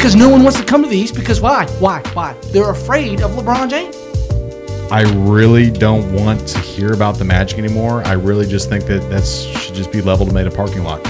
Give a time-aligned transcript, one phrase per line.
[0.00, 1.14] Because no one wants to come to the East.
[1.14, 1.66] Because why?
[1.78, 2.00] Why?
[2.14, 2.32] Why?
[2.52, 3.94] They're afraid of LeBron James.
[4.90, 8.02] I really don't want to hear about the Magic anymore.
[8.06, 11.04] I really just think that that should just be leveled and made a parking lot.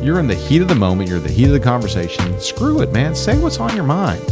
[0.00, 1.08] You're in the heat of the moment.
[1.08, 2.38] You're in the heat of the conversation.
[2.38, 3.16] Screw it, man.
[3.16, 4.22] Say what's on your mind.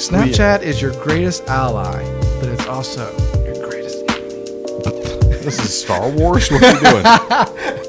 [0.00, 2.02] Snapchat is your greatest ally,
[2.40, 3.14] but it's also
[3.44, 5.34] your greatest enemy.
[5.44, 6.50] This is Star Wars.
[6.50, 7.80] What are you doing?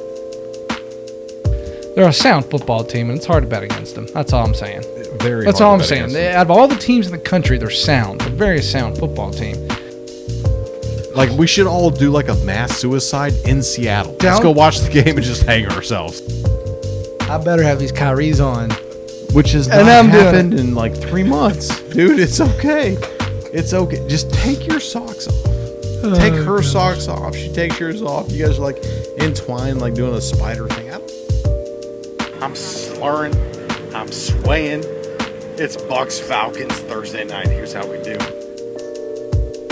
[1.95, 4.07] They're a sound football team, and it's hard to bet against them.
[4.13, 4.83] That's all I'm saying.
[5.19, 5.45] Very.
[5.45, 6.11] That's hard all to I'm bet saying.
[6.13, 8.19] They, out of all the teams in the country, they're sound.
[8.21, 9.55] They're a very sound football team.
[11.15, 14.17] Like we should all do like a mass suicide in Seattle.
[14.21, 16.21] Let's go watch the game and just hang ourselves.
[17.29, 18.69] I better have these Kyries on.
[19.33, 22.19] Which has And not I'm doing happened in like three months, dude.
[22.19, 22.97] It's okay.
[23.53, 24.05] It's okay.
[24.07, 25.43] Just take your socks off.
[26.17, 27.35] Take Oh, her socks off.
[27.35, 28.31] She takes yours off.
[28.31, 28.83] You guys are like
[29.19, 30.89] entwined, like doing a spider thing.
[30.89, 31.11] I don't-
[32.45, 33.33] I'm slurring.
[33.95, 34.83] I'm swaying.
[35.57, 37.47] It's Bucks Falcons Thursday night.
[37.47, 38.19] Here's how we do.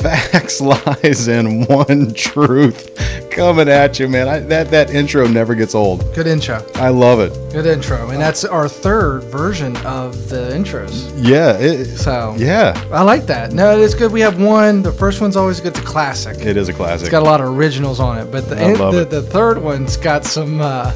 [0.00, 2.88] Facts, lies, and one truth
[3.30, 4.28] coming at you, man.
[4.28, 6.14] I, that that intro never gets old.
[6.14, 6.64] Good intro.
[6.76, 7.34] I love it.
[7.52, 8.08] Good intro.
[8.08, 11.12] And that's our third version of the intros.
[11.22, 11.58] Yeah.
[11.58, 12.82] It, So yeah.
[12.90, 13.52] I like that.
[13.52, 14.10] No, it's good.
[14.10, 14.80] We have one.
[14.80, 15.76] The first one's always good.
[15.76, 16.38] It's a classic.
[16.40, 17.02] It is a classic.
[17.02, 19.10] It's got a lot of originals on it, but the I love the, it.
[19.10, 20.94] the third one's got some, uh,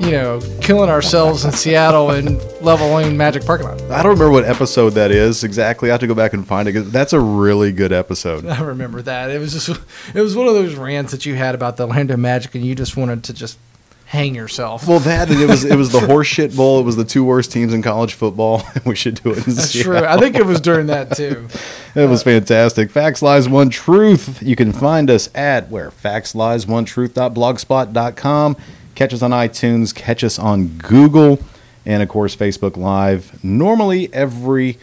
[0.00, 3.80] you know, killing ourselves in Seattle and leveling Magic Parking Lot.
[3.90, 5.90] I don't remember what episode that is exactly.
[5.90, 6.72] I have to go back and find it.
[6.72, 8.46] 'cause That's a really good episode.
[8.48, 9.30] I remember that.
[9.30, 9.68] It was just,
[10.14, 12.64] it was one of those rants that you had about the land of Magic, and
[12.64, 13.58] you just wanted to just
[14.06, 14.88] hang yourself.
[14.88, 16.80] Well, that it was it was the horseshit bowl.
[16.80, 18.62] It was the two worst teams in college football.
[18.86, 19.44] we should do it.
[19.44, 19.98] That's Seattle.
[19.98, 20.06] true.
[20.08, 21.48] I think it was during that too.
[21.94, 22.90] It was fantastic.
[22.90, 24.42] Facts, lies, one truth.
[24.42, 28.56] You can find us at where facts, lies, one truth.blogspot.com.
[28.98, 29.94] Catch us on iTunes.
[29.94, 31.38] Catch us on Google,
[31.86, 33.44] and of course Facebook Live.
[33.44, 34.76] Normally every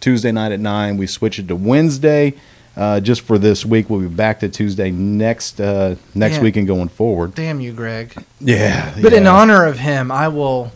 [0.00, 0.96] Tuesday night at nine.
[0.96, 2.32] We switch it to Wednesday.
[2.74, 6.66] Uh, just for this week, we'll be back to Tuesday next uh, next week and
[6.66, 7.34] going forward.
[7.34, 8.14] Damn you, Greg.
[8.40, 10.72] Yeah, But in honor of him, I will,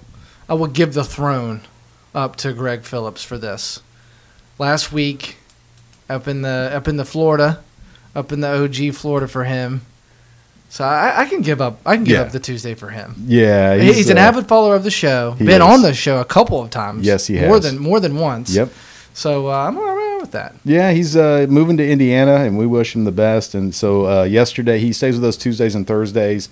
[0.47, 1.63] I will give the throne
[2.15, 3.81] up to Greg Phillips for this.
[4.59, 5.39] Last week,
[6.11, 7.63] up in the up in the Florida,
[8.15, 9.81] up in the OG Florida for him.
[10.73, 11.81] So I, I can give up.
[11.85, 12.23] I can give Yeah.
[12.23, 13.15] up the Tuesday for him.
[13.27, 15.33] yeah, He's, an uh, avid follower of the show.
[15.39, 15.61] Been is.
[15.61, 17.05] on the show a couple of times.
[17.05, 18.55] Yes, he has More than more than once.
[18.55, 18.71] Yep.
[19.13, 20.55] So uh, I'm all right with that.
[20.65, 23.55] Yeah, he's uh, moving to Indiana, and we wish him the best.
[23.55, 26.49] And so uh, yesterday, he stays with us Tuesdays and Thursdays.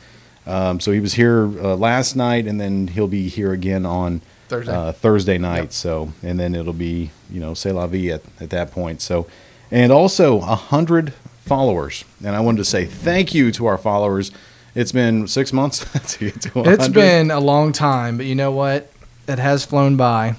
[0.47, 4.20] Um, so he was here uh, last night, and then he'll be here again on
[4.48, 4.70] Thursday.
[4.75, 5.62] uh, Thursday night.
[5.62, 5.72] Yep.
[5.72, 9.00] So, and then it'll be you know c'est la vie at, at that point.
[9.00, 9.26] So,
[9.70, 11.14] and also a hundred
[11.55, 14.31] followers, and I wanted to say thank you to our followers.
[14.77, 15.81] It's been six months
[16.19, 16.72] to to 100.
[16.75, 18.88] It's been a long time, but you know what?
[19.27, 20.37] It has flown by.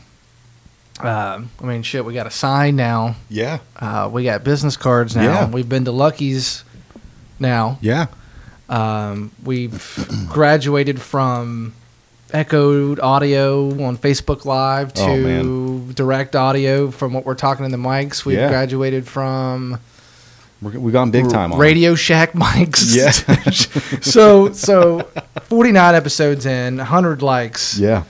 [1.01, 2.05] Um, I mean, shit.
[2.05, 3.15] We got a sign now.
[3.29, 5.23] yeah, Uh, we got business cards now.
[5.23, 5.49] Yeah.
[5.49, 6.63] We've been to Lucky's
[7.39, 7.77] now.
[7.81, 8.05] yeah,
[8.69, 9.83] Um, we've
[10.29, 11.73] graduated from
[12.31, 17.77] echoed audio on Facebook Live Oh, to direct audio from what we're talking in the
[17.77, 18.23] mics.
[18.23, 18.47] We've Yeah.
[18.49, 19.79] graduated from
[20.61, 21.59] We're, we've gone big time on.
[21.59, 22.95] Radio Shack mics.
[22.95, 23.11] Yeah.
[24.01, 25.01] so so
[25.43, 27.77] 49 episodes in, 100 likes.
[27.77, 28.03] Yeah,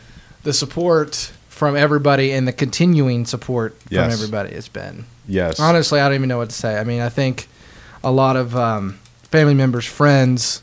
[0.44, 4.14] The support from everybody and the continuing support from Yes.
[4.14, 6.78] everybody has been yes, Honestly, I don't even know what to say.
[6.80, 7.48] I mean, I think
[8.04, 10.62] a lot of um, family members, friends,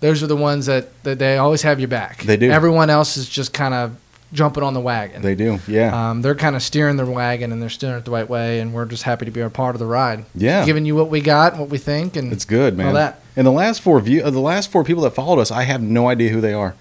[0.00, 2.22] those are the ones that, that they always have your back.
[2.22, 2.50] They do.
[2.50, 3.96] Everyone else is just kind of
[4.32, 5.22] jumping on the wagon.
[5.22, 5.58] they do.
[5.68, 8.60] Yeah, um, they're kind of steering the wagon and they're steering it the right way,
[8.60, 10.24] and we're just happy to be a part of the ride.
[10.34, 10.64] yeah.
[10.64, 12.88] Giving you what we got, what we think, and It's good, man.
[12.88, 13.20] All that.
[13.36, 15.80] And the last four view, uh, the last four people that followed us, I have
[15.82, 16.74] no idea who they are.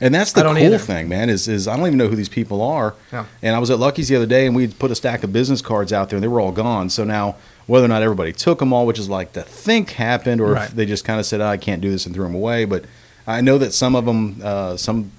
[0.00, 0.78] And that's the cool either.
[0.78, 1.28] thing, man.
[1.28, 2.94] Is is I don't even know who these people are.
[3.12, 3.24] Yeah.
[3.42, 5.60] And I was at Lucky's the other day, and we put a stack of business
[5.60, 6.88] cards out there, and they were all gone.
[6.88, 7.34] So now,
[7.66, 10.68] whether or not everybody took them all, which is like to think happened, or Right.
[10.68, 12.64] if they just kind of said, "I can't do this," and threw them away.
[12.64, 12.84] But
[13.26, 15.10] I know that some of them, uh, some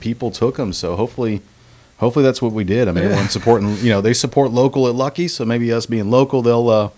[0.00, 0.72] people took them.
[0.72, 1.42] So hopefully,
[1.98, 2.88] hopefully that's what we did.
[2.88, 3.10] I mean, Yeah.
[3.10, 3.76] everyone's supporting.
[3.78, 6.68] You know, they support local at Lucky, so maybe us being local, they'll.
[6.68, 6.88] Uh,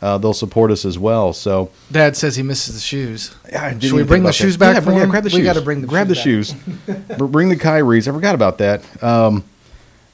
[0.00, 1.32] uh, they'll support us as well.
[1.32, 3.30] So Dad says he misses the shoes.
[3.48, 4.72] yeah, Should we bring the shoes that.
[4.72, 5.44] back Yeah, bring- yeah, grab the We shoes.
[5.44, 6.48] gotta bring the grab the shoes
[6.88, 6.96] shoes.
[7.18, 8.08] Bring the Kyries.
[8.08, 8.82] I forgot about that.
[9.00, 9.44] Um,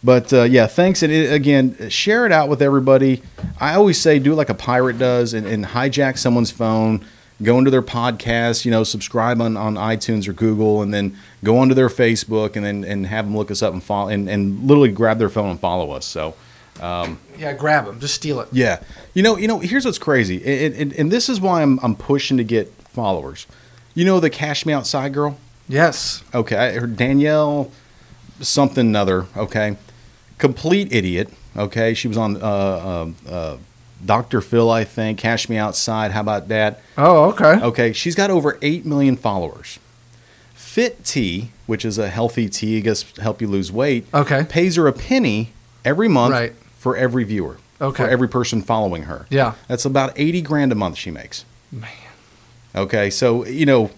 [0.04, 1.02] but uh, yeah, thanks.
[1.02, 3.22] And it, again, share it out with everybody.
[3.58, 7.02] I always say do it like a pirate does and, and hijack someone's phone.
[7.42, 11.58] Go into their podcast, you know, subscribe on, on iTunes or Google, and then go
[11.58, 14.66] onto their Facebook and then and have them look us up and follow and, and
[14.66, 16.04] literally grab their phone and follow us.
[16.04, 16.34] So
[16.80, 18.00] Yeah, grab them.
[18.00, 18.48] Just steal it.
[18.50, 18.82] yeah,
[19.14, 19.60] you know, you know.
[19.60, 23.46] Here's what's crazy, and, and, and this is why I'm I'm pushing to get followers.
[23.94, 25.38] You know the Cash Me Outside girl.
[25.68, 26.22] Yes.
[26.34, 27.70] Okay, I- Danielle.
[28.40, 29.26] something other.
[29.36, 29.76] Okay,
[30.38, 31.28] complete idiot.
[31.56, 33.56] Okay, she was on uh, uh, uh,
[34.04, 34.40] Dr.
[34.40, 35.18] Phil, I think.
[35.18, 36.12] Cash Me Outside.
[36.12, 36.80] How about that?
[36.96, 37.60] Oh, okay.
[37.62, 39.78] Okay, she's got over 8 million followers.
[40.54, 44.44] Fit Tea, which is a healthy tea, I guess to help you lose weight, Okay.
[44.48, 45.52] pays her a penny
[45.84, 46.52] every month Right.
[46.78, 47.56] for every viewer.
[47.80, 48.04] Okay.
[48.04, 49.26] For every person following her.
[49.30, 49.52] Yeah.
[49.68, 51.44] That's about 80 grand a month she makes.
[51.72, 51.88] Man.
[52.74, 53.90] Okay, so, you know,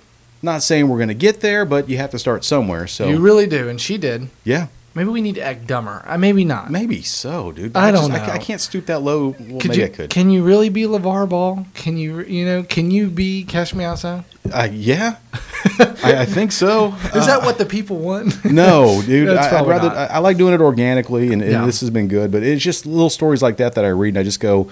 [0.43, 2.87] not saying we're going to get there, but you have to start somewhere.
[2.87, 4.29] So, You really do, and she did.
[4.45, 6.03] yeah, Maybe we need to act dumber.
[6.05, 6.69] Uh, maybe not.
[6.71, 7.77] maybe so, dude.
[7.77, 8.33] I don't just- know.
[8.35, 9.37] I, can't stoop that low.
[9.39, 9.87] Well, Could maybe you?
[9.87, 10.11] I could.
[10.11, 11.65] Can you really be LeVar Ball?
[11.75, 12.21] Can you?
[12.23, 12.63] You know?
[12.65, 14.25] Can you be Cash Me Outside?
[14.53, 15.17] Uh, yeah,
[16.03, 16.93] I, I think so.
[17.15, 18.45] Is that what the people want?
[18.51, 19.29] No, dude.
[19.29, 19.91] That's I, I'd rather.
[19.91, 21.67] I, I like doing it organically, and, and Yeah.
[21.67, 22.33] this has been good.
[22.33, 24.69] But it's just little stories like that that I read, and I just go,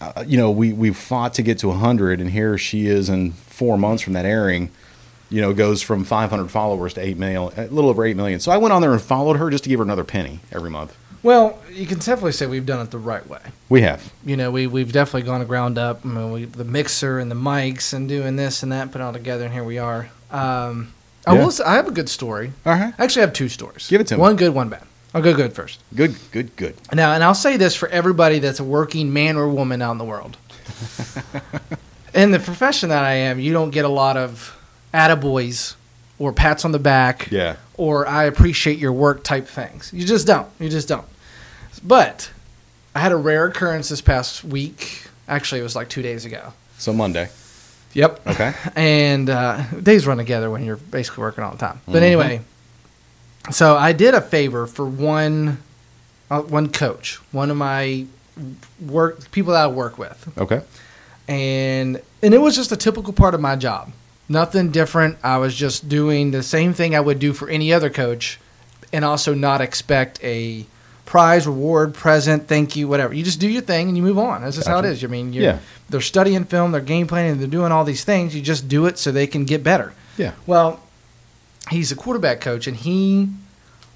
[0.00, 3.32] uh, you know, we we fought to get to hundred, and here she is in
[3.32, 4.70] four months from that airing.
[5.28, 8.38] You know, goes from 500 followers to eight million, a little over eight million.
[8.40, 10.70] So I went on there and followed her just to give her another penny every
[10.70, 10.96] month.
[11.24, 13.40] well, you can definitely say we've done it the right way.
[13.68, 14.12] We have.
[14.24, 16.04] You know, we we've definitely gone to ground up.
[16.04, 19.04] I mean, we, the mixer and the mics and doing this and that, put it
[19.04, 20.08] all together, and here we are.
[20.30, 20.92] Um,
[21.26, 21.42] I Yeah.
[21.42, 21.50] will.
[21.50, 22.52] Say, I have a good story.
[22.64, 22.94] Right.
[22.96, 23.88] I actually have two stories.
[23.88, 24.20] Give it to me.
[24.20, 24.84] One good, one bad.
[25.12, 25.80] I'll go good first.
[25.94, 26.14] Good.
[26.30, 26.54] Good.
[26.56, 26.76] Good.
[26.92, 29.98] Now, and I'll say this for everybody that's a working man or woman out in
[29.98, 30.36] the world.
[32.14, 34.55] in the profession that I am, you don't get a lot of
[34.96, 35.74] attaboys
[36.18, 37.56] or pats on the back Yeah.
[37.76, 39.90] or I appreciate your work type things.
[39.92, 40.48] You just don't.
[40.58, 41.06] You just don't.
[41.84, 42.30] But
[42.94, 45.02] I had a rare occurrence this past week.
[45.28, 46.52] Actually, it was like two days ago.
[46.78, 47.28] So Monday.
[47.92, 48.26] Yep.
[48.26, 48.54] Okay.
[48.76, 51.80] And uh, days run together when you're basically working all the time.
[51.86, 52.06] But Mhm.
[52.06, 52.40] anyway,
[53.50, 55.58] so I did a favor for one,
[56.30, 58.06] uh, one coach, one of my
[58.80, 60.60] work people that I work with, Okay.
[61.28, 63.92] and and it was just a typical part of my job.
[64.28, 65.18] Nothing different.
[65.22, 68.40] I was just doing the same thing I would do for any other coach,
[68.92, 70.66] and also not expect a
[71.04, 73.14] prize, reward, present, thank you, whatever.
[73.14, 74.42] You just do your thing and you move on.
[74.42, 75.04] That's just how it is.
[75.04, 75.58] I mean, you're, Yeah.
[75.88, 78.34] they're studying film, they're game planning, they're doing all these things.
[78.34, 79.92] You just do it so they can get better.
[80.18, 80.32] Yeah.
[80.46, 80.80] Well,
[81.70, 83.28] he's a quarterback coach, and he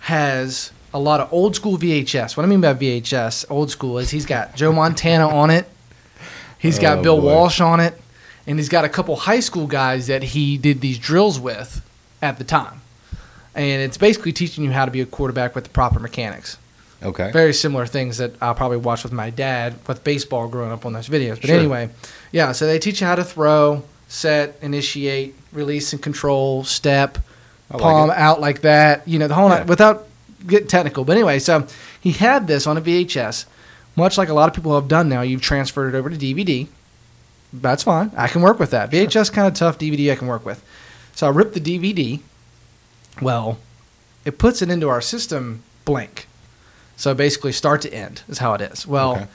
[0.00, 2.36] has a lot of old school VHS.
[2.36, 5.68] What I mean by VHS, old school, is he's got Joe Montana on it,
[6.58, 7.26] he's oh, got Oh, Bill boy.
[7.34, 8.00] Walsh on it,
[8.46, 11.82] and he's got a couple high school guys that he did these drills with
[12.22, 12.80] at the time.
[13.54, 16.56] And it's basically teaching you how to be a quarterback with the proper mechanics.
[17.02, 17.30] Okay.
[17.32, 20.92] Very similar things that I'll probably watch with my dad with baseball growing up on
[20.92, 21.40] those videos.
[21.40, 21.58] But Sure.
[21.58, 21.88] anyway,
[22.30, 27.18] yeah, so they teach you how to throw, set, initiate, release and control, step,
[27.70, 28.16] I like palm it.
[28.16, 29.58] out like that, you know, the whole Yeah.
[29.58, 30.06] night without
[30.46, 31.04] getting technical.
[31.04, 31.66] But anyway, so
[32.00, 33.46] he had this on a VHS,
[33.96, 35.22] much like a lot of people have done now.
[35.22, 36.68] You've transferred it over to DVD.
[37.52, 38.12] That's fine.
[38.16, 38.90] I can work with that.
[38.90, 40.62] VHS kind of tough, DVD I can work with.
[41.14, 42.20] So I ripped the DVD.
[43.20, 43.58] Well,
[44.24, 46.26] it puts it into our system blank.
[46.96, 48.86] So basically, start to end is how it is.
[48.86, 49.26] Well, Okay.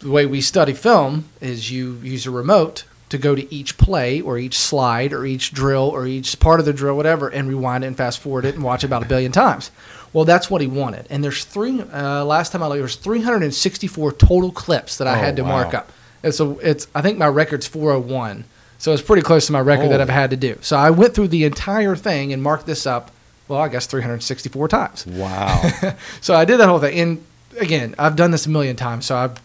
[0.00, 4.20] the way we study film is you use a remote to go to each play
[4.20, 7.82] or each slide or each drill or each part of the drill, whatever, and rewind
[7.82, 9.70] it and fast forward it and watch it about a billion times.
[10.12, 11.06] Well, that's what he wanted.
[11.10, 11.80] And there's three.
[11.82, 15.42] Uh, last time I looked, there was 364 total clips that I Oh, had to
[15.42, 15.90] mark up.
[16.22, 16.50] It's a.
[16.58, 16.86] It's.
[16.94, 18.44] I think my record's 401.
[18.78, 20.02] So it's pretty close to my record that Oh.
[20.02, 20.56] I've had to do.
[20.62, 23.10] So I went through the entire thing and marked this up.
[23.46, 25.06] Well, I guess 364 times.
[25.06, 25.60] Wow.
[26.22, 26.98] So I did that whole thing.
[26.98, 27.24] And
[27.58, 29.40] again, I've done this a million times, so I've,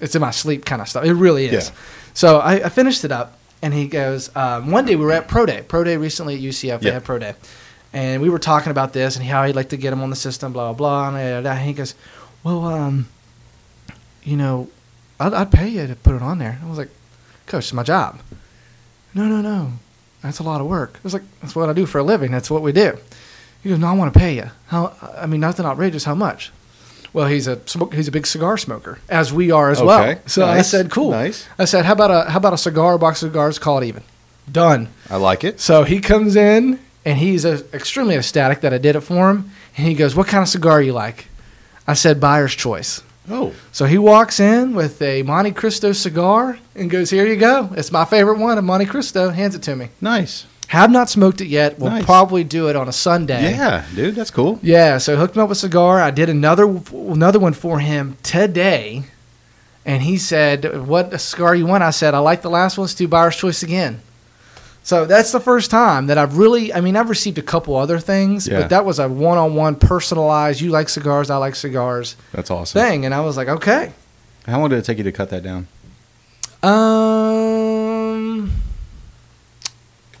[0.00, 1.04] it's in my sleep kind of stuff.
[1.04, 1.70] It really is.
[1.70, 1.74] Yeah.
[2.14, 5.26] So I, I finished it up, and he goes, um, one day we were at
[5.26, 5.64] Pro Day.
[5.66, 6.92] Pro Day recently at UCF, they Yeah.
[6.94, 7.34] had Pro Day.
[7.92, 10.16] And we were talking about this and how he'd like to get him on the
[10.16, 11.18] system, blah, blah, blah.
[11.18, 11.94] And, and he goes,
[12.44, 13.08] well, um,
[14.22, 14.68] you know,
[15.20, 16.58] I'd, I'd pay you to put it on there.
[16.64, 16.88] I was like,
[17.46, 18.20] Coach, it's my job.
[19.14, 19.72] No, no, no.
[20.22, 20.94] That's a lot of work.
[20.96, 22.30] I was like, that's what I do for a living.
[22.30, 22.98] That's what we do.
[23.62, 24.50] He goes, no, I want to pay you.
[24.68, 24.94] How?
[25.16, 26.04] I mean, nothing outrageous.
[26.04, 26.52] How much?
[27.12, 30.02] Well, he's a smoke, he's a big cigar smoker, as we are as well.
[30.02, 30.20] Okay.
[30.26, 31.10] So I said, cool.
[31.10, 31.46] Nice.
[31.58, 33.58] I said, how about a how about a cigar, a box of cigars?
[33.58, 34.02] Call it even.
[34.50, 34.88] Done.
[35.08, 35.60] I like it.
[35.60, 39.50] So he comes in and he's uh extremely ecstatic that I did it for him.
[39.76, 41.26] And he goes, "What kind of cigar you like?"
[41.86, 47.10] I said, "Buyer's choice." Oh, So he walks in with a Montecristo cigar and goes,
[47.10, 47.70] "Here you go.
[47.76, 49.88] It's my favorite one, a Montecristo." Hands it to me.
[50.00, 50.46] nice.
[50.68, 51.80] Have not smoked it yet.
[51.80, 52.04] We'll Nice.
[52.04, 53.54] probably do it on a Sunday.
[53.54, 54.60] Yeah, dude, that's cool.
[54.62, 56.00] Yeah, so hooked him up with a cigar.
[56.00, 59.02] I did another another one for him today,
[59.84, 62.84] and he said, "What cigar you want?" I said, "I like the last one.
[62.84, 63.98] Let's do Buyer's Choice again."
[64.82, 66.72] So that's the first time that I've really.
[66.72, 68.60] I mean, I've received a couple other things, Yeah.
[68.60, 70.60] but that was a one-on-one, personalized.
[70.60, 72.80] You like cigars, I like cigars That's awesome.
[72.80, 73.92] thing, and I was like, okay.
[74.46, 75.68] How long did it take you to cut that down?
[76.62, 78.50] Um,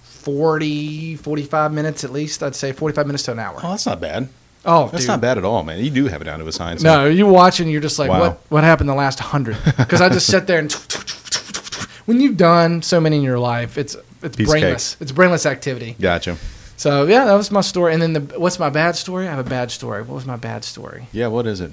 [0.02, 2.42] 40, 45 minutes at least.
[2.42, 3.58] I'd say 45 minutes to an hour.
[3.62, 4.28] Oh, that's not bad.
[4.62, 5.08] Oh, That's dude.
[5.08, 5.82] not bad at all, man.
[5.82, 6.82] You do have it down to a science.
[6.82, 8.20] No, you watch and you're just like, Wow.
[8.20, 9.56] what what happened the last hundred?
[9.78, 10.70] Because I just sit there and
[12.04, 14.96] when you've done so many in your life, it's it's Piece brainless.
[15.00, 15.96] It's brainless activity.
[16.00, 16.36] Gotcha.
[16.76, 17.92] So yeah, that was my story.
[17.92, 19.26] And then the what's my bad story?
[19.28, 20.02] I have a bad story.
[20.02, 21.06] What was my bad story?
[21.12, 21.72] Yeah, what is it?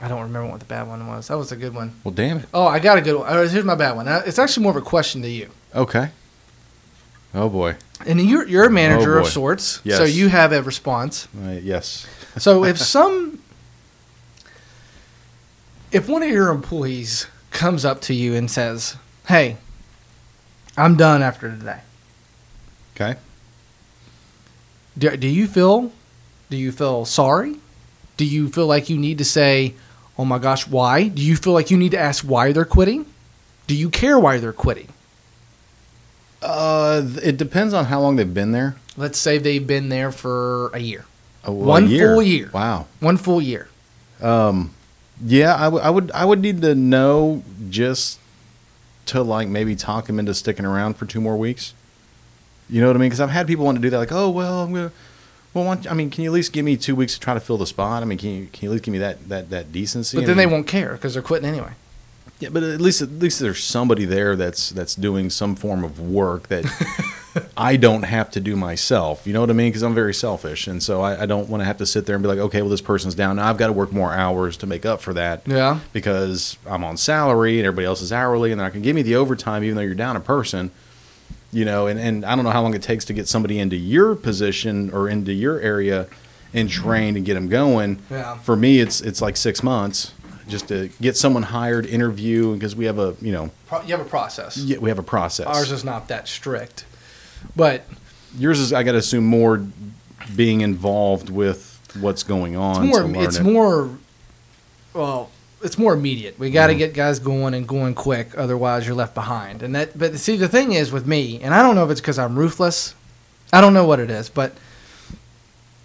[0.00, 1.28] I don't remember what the bad one was.
[1.28, 1.92] That was a good one.
[2.04, 2.46] Well, damn it.
[2.52, 3.26] Oh, I got a good one.
[3.28, 4.06] Uh, Here's my bad one.
[4.06, 5.48] Uh, It's actually more of a question to you.
[5.74, 6.10] Okay.
[7.34, 7.76] Oh boy.
[8.06, 9.98] And you're you're a manager Oh, of sorts, Yes.
[9.98, 11.28] so you have a response.
[11.44, 12.06] Uh, yes.
[12.38, 13.40] So if some,
[15.90, 18.96] if one of your employees comes up to you and says,
[19.28, 19.56] "Hey,
[20.76, 21.80] I'm done after today,"
[22.94, 23.18] Okay.
[24.98, 25.92] do, do you feel,
[26.50, 27.56] do you feel sorry?
[28.16, 29.74] Do you feel like you need to say,
[30.18, 33.06] "Oh my gosh, why?" Do you feel like you need to ask why they're quitting?
[33.66, 34.88] Do you care why they're quitting?
[36.42, 38.76] Uh, it depends on how long they've been there.
[38.96, 41.04] Let's say they've been there for a year,
[41.44, 42.12] A, well, One a year.
[42.14, 42.50] full year.
[42.52, 42.86] Wow.
[43.00, 43.68] one full year.
[44.22, 44.70] Um,
[45.24, 48.18] yeah, I, w- I would I would need to know just
[49.06, 51.74] to like maybe talk them into sticking around for two more weeks.
[52.68, 53.08] You know what I mean?
[53.08, 54.92] Because I've had people want to do that, like, oh well, I'm gonna.
[55.54, 57.40] Well, don't- I mean, can you at least give me two weeks to try to
[57.40, 58.02] fill the spot?
[58.02, 60.16] I mean, can you can you at least give me that that that decency?
[60.16, 61.72] But I then they won't care because they're quitting anyway.
[62.38, 65.98] Yeah, but at least at least there's somebody there that's that's doing some form of
[65.98, 66.64] work that
[67.56, 69.26] I don't have to do myself.
[69.26, 69.68] You know what I mean?
[69.70, 72.14] Because I'm very selfish, and so I, I don't want to have to sit there
[72.16, 73.36] and be like, okay, well, this person's down.
[73.36, 75.80] Now I've got to work more hours to make up for that Yeah.
[75.92, 78.94] because I'm on salary and everybody else is hourly, and they're not going to give
[78.96, 80.70] me the overtime even though you're down a person.
[81.52, 83.76] You know, and, and I don't know how long it takes to get somebody into
[83.76, 86.06] your position or into your area
[86.52, 88.02] and trained and get them going.
[88.10, 88.36] Yeah.
[88.38, 90.12] For me, it's it's like six months
[90.48, 94.00] just to get someone hired, interview, because we have a you know Pro- You have
[94.06, 94.56] a process.
[94.56, 95.46] yeah, we have a process.
[95.46, 96.84] Ours is not that strict,
[97.54, 97.84] but
[98.38, 99.64] Yours is I got to assume more
[100.34, 102.84] being involved with what's going on.
[102.84, 103.00] it's more.
[103.02, 103.42] to learn It's it.
[103.44, 103.90] more.
[104.92, 105.30] Well,
[105.62, 106.38] it's more immediate.
[106.38, 106.78] We got to Mhm.
[106.78, 109.62] get guys going and going quick, otherwise you're left behind.
[109.62, 109.98] And that.
[109.98, 112.36] But see, the thing is with me, and I don't know if it's because I'm
[112.38, 112.94] ruthless.
[113.52, 114.52] I don't know what it is, but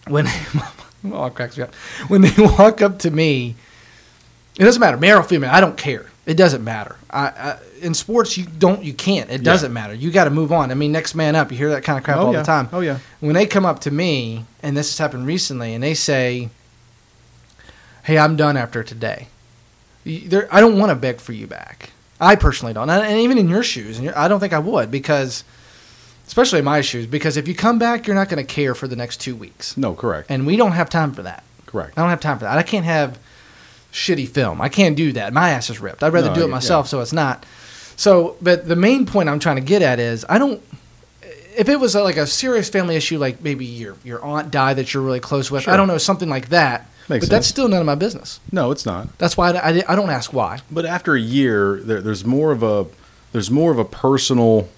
[0.07, 0.27] when
[1.11, 1.73] oh, it cracks me up.
[2.09, 3.55] When they walk up to me,
[4.57, 5.49] it doesn't matter, male or female.
[5.51, 6.07] I don't care.
[6.25, 6.97] It doesn't matter.
[7.09, 9.29] I, I in sports you don't you can't.
[9.31, 9.93] It doesn't matter.
[9.93, 10.69] You got to move on.
[10.71, 11.51] I mean, next man up.
[11.51, 12.39] You hear that kind of crap oh, all yeah.
[12.39, 12.69] the time.
[12.71, 12.99] Oh yeah.
[13.21, 16.49] when they come up to me, and this has happened recently, and they say,
[18.03, 19.27] "Hey, I'm done after today,"
[20.05, 21.91] there- I don't want to beg for you back.
[22.19, 24.91] I personally don't, and even in your shoes, and your- I don't think I would
[24.91, 25.43] because,
[26.27, 28.87] especially in my shoes, because if you come back, you're not going to care for
[28.87, 30.29] the next two weeks, No, correct.
[30.29, 31.43] and we don't have time for that.
[31.65, 31.97] correct.
[31.97, 32.57] I don't have time for that.
[32.59, 33.17] I can't have
[33.91, 34.61] shitty film.
[34.61, 35.33] I can't do that.
[35.33, 36.03] My ass is ripped.
[36.03, 36.51] I'd rather No, do it yeah.
[36.51, 37.45] myself, so it's not.
[37.95, 40.61] So, but the main point I'm trying to get at is I don't.
[41.57, 44.77] If it was a, like a serious family issue, like maybe your your aunt died
[44.77, 45.73] that you're really close with, Sure.
[45.73, 46.87] I don't know something like that.
[47.09, 48.39] Makes but that's still none of my business.
[48.53, 49.17] No, it's not.
[49.17, 50.59] That's why I, I, I don't ask why.
[50.71, 52.85] But after a year, there, there's more of a
[53.33, 54.69] there's more of a personal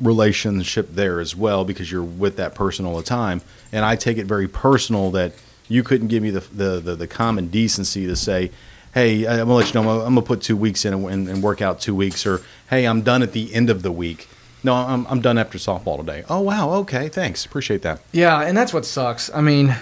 [0.00, 3.40] relationship there as well because you're with that person all the time.
[3.70, 5.32] And I take it very personal that
[5.72, 8.50] you couldn't give me the the, the, the common decency to say,
[8.94, 11.28] "Hey, I'm gonna let you know I'm gonna, I'm gonna put two weeks in and,
[11.28, 14.28] and work out two weeks," or "Hey, I'm done at the end of the week."
[14.62, 16.24] No, I'm I'm done after softball today.
[16.28, 18.00] Oh wow, okay, thanks, appreciate that.
[18.12, 19.30] Yeah, and that's what sucks.
[19.34, 19.74] I mean,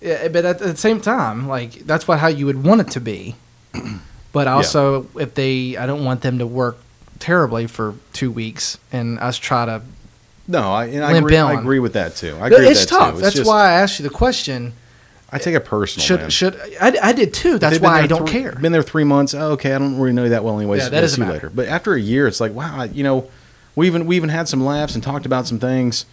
[0.00, 3.00] yeah, but at the same time, like that's what how you would want it to
[3.00, 3.34] be.
[4.30, 6.76] But also, if they, I don't want them to work
[7.18, 9.82] terribly for two weeks and us try to.
[10.46, 11.36] No, I, and I agree.
[11.36, 12.36] I agree with that too.
[12.40, 13.12] I agree it's tough.
[13.12, 13.16] too.
[13.16, 14.74] It's That's just- why I asked you the question.
[15.30, 16.04] I take it personal.
[16.06, 16.30] Should man.
[16.30, 17.58] should I, I did too.
[17.58, 18.52] That's why I don't three- care.
[18.52, 19.34] Been there three months.
[19.34, 20.78] Oh, okay, I don't really know you that well anyway.
[20.78, 21.46] Yeah, so that we'll doesn't see you matter.
[21.48, 21.50] later.
[21.54, 23.28] But after a year, it's like, wow, you know,
[23.76, 26.06] we even we even had some laughs and talked about some things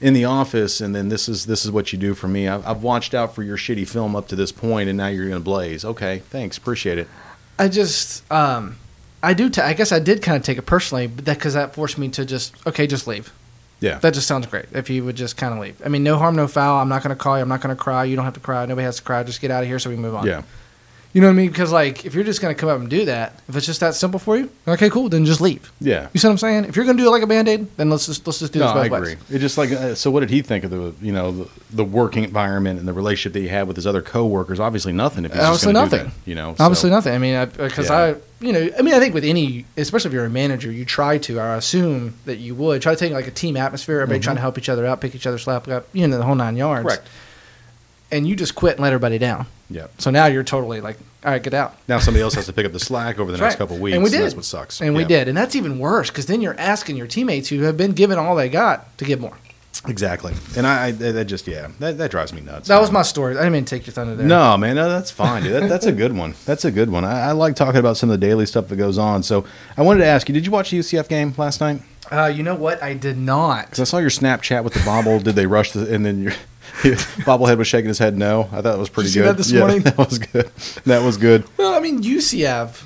[0.00, 2.46] in the office, and then this is this is what you do for me.
[2.46, 5.28] I've, I've watched out for your shitty film up to this point, and now you're
[5.28, 5.84] gonna blaze.
[5.84, 7.08] Okay, thanks, appreciate it.
[7.58, 8.76] I just um,
[9.22, 9.48] I do.
[9.48, 11.96] T- I guess I did kind of take it personally, but that because that forced
[11.98, 13.32] me to just okay, just leave.
[13.80, 14.66] Yeah, That just sounds great.
[14.72, 15.80] If you would just kind of leave.
[15.84, 16.80] I mean, no harm, no foul.
[16.80, 17.42] I'm not going to call you.
[17.42, 18.04] I'm not going to cry.
[18.04, 18.66] You don't have to cry.
[18.66, 19.22] Nobody has to cry.
[19.22, 20.26] Just get out of here so we can move on.
[20.26, 20.42] yeah,
[21.18, 21.48] You know what I mean?
[21.50, 23.80] Because like, if you're just going to come up and do that, if it's just
[23.80, 25.08] that simple for you, okay, cool.
[25.08, 25.72] Then just leave.
[25.80, 26.06] yeah.
[26.12, 26.66] You see what I'm saying?
[26.66, 28.52] If you're going to do it like a band aid, then let's just let's just
[28.52, 29.00] do No, this I agree.
[29.00, 29.16] ways.
[29.28, 30.12] It's just like uh, so.
[30.12, 33.32] What did he think of the you know the, the working environment and the relationship
[33.32, 34.60] that he had with his other coworkers?
[34.60, 35.24] Obviously, nothing.
[35.24, 36.04] If he's Obviously gonna nothing.
[36.04, 37.12] that, you know, so- Obviously nothing.
[37.14, 37.96] I mean, because Yeah.
[37.96, 40.84] I, you know, I mean, I think with any, especially if you're a manager, you
[40.84, 44.22] try to, I assume that you would try to take like a team atmosphere, everybody
[44.22, 46.36] trying to help each other out, pick each other slap up, you know, the whole
[46.36, 46.86] nine yards.
[46.86, 46.88] Mm-hmm.
[46.96, 47.08] Correct.
[48.10, 49.46] And you just quit and let everybody down.
[49.68, 49.88] Yeah.
[49.98, 51.76] So now you're totally like, all right, get out.
[51.88, 53.58] Now somebody else has to pick up the slack over the next right.
[53.58, 53.94] couple of weeks.
[53.94, 54.22] And we did.
[54.22, 54.80] That's what sucks.
[54.80, 55.28] And we did.
[55.28, 58.34] And that's even worse because then you're asking your teammates who have been given all
[58.34, 59.36] they got to give more.
[59.86, 60.34] Exactly.
[60.56, 62.68] And I, I that just yeah, that, that drives me nuts.
[62.68, 63.36] That was my story.
[63.36, 64.26] I didn't mean to take your thunder there.
[64.26, 65.52] No, man, no, that's fine, dude.
[65.52, 66.34] That, that's a good one.
[66.46, 67.04] That's a good one.
[67.04, 69.22] I, I like talking about some of the daily stuff that goes on.
[69.22, 69.44] So
[69.76, 71.82] I wanted to ask you: Did you watch the UCF game last night?
[72.10, 72.82] Uh, you know what?
[72.82, 73.66] I did not.
[73.66, 75.20] Because I saw your Snapchat with the bobble.
[75.20, 76.32] Did they rush the and then your
[77.24, 78.48] bobblehead was shaking his head no?
[78.52, 79.28] I thought it was pretty Did you see good.
[79.28, 79.80] that this Yeah, morning?
[79.82, 80.50] That was good.
[80.84, 81.44] That was good.
[81.56, 82.84] Well, I mean, UCF.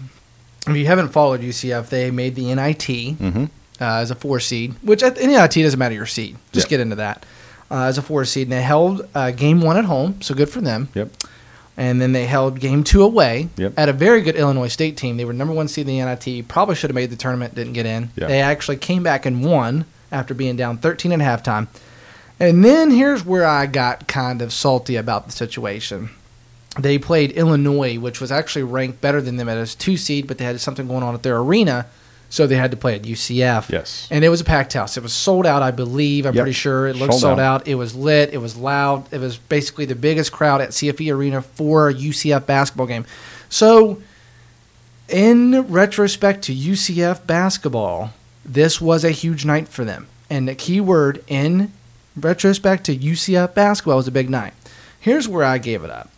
[0.68, 2.78] If you haven't followed UCF, they made the NIT
[3.18, 3.44] Mm-hmm.
[3.44, 6.36] uh, as a four seed, which at the NIT doesn't matter your seed.
[6.52, 7.26] Just get into that
[7.70, 8.46] uh, as a four seed.
[8.46, 10.88] And they held uh, game one at home, so good for them.
[10.94, 11.10] Yep.
[11.76, 13.72] And then they held game two away Yep.
[13.78, 15.16] at a very good Illinois State team.
[15.16, 16.46] They were number one seed in the NIT.
[16.46, 18.10] Probably should have made the tournament, didn't get in.
[18.14, 18.28] Yeah.
[18.28, 21.66] They actually came back and won after being down 13 at halftime.
[22.40, 26.10] And then here's where I got kind of salty about the situation.
[26.78, 30.38] They played Illinois, which was actually ranked better than them at as two seed, but
[30.38, 31.86] they had something going on at their arena,
[32.30, 33.68] so they had to play at UCF.
[33.70, 34.08] Yes.
[34.10, 34.96] And it was a packed house.
[34.96, 36.24] It was sold out, I believe.
[36.24, 36.42] I'm Yep.
[36.44, 37.60] pretty sure it looked Sold sold out.
[37.62, 37.68] out.
[37.68, 38.30] It was lit.
[38.32, 39.04] It was loud.
[39.12, 43.04] It was basically the biggest crowd at CFE Arena for a UCF basketball game.
[43.50, 43.98] So,
[45.08, 48.12] in retrospect to UCF basketball,
[48.44, 50.06] this was a huge night for them.
[50.30, 51.70] And the key word in
[52.16, 54.52] retrospect to UCF basketball was a big night.
[55.00, 56.10] Here's where I gave it up.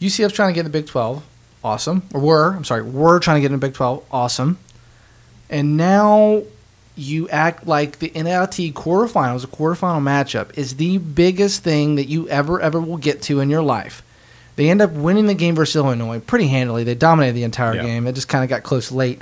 [0.00, 1.22] UCF's trying to get in the Big 12.
[1.62, 2.02] Awesome.
[2.12, 4.04] Or were, I'm sorry, were trying to get in the Big 12.
[4.10, 4.58] Awesome.
[5.48, 6.42] And now
[6.96, 12.28] you act like the NIT quarterfinals, a quarterfinal matchup, is the biggest thing that you
[12.28, 14.02] ever, ever will get to in your life.
[14.56, 16.84] They end up winning the game versus Illinois pretty handily.
[16.84, 17.82] They dominated the entire Yeah.
[17.82, 18.06] game.
[18.06, 19.20] It just kind of got close late.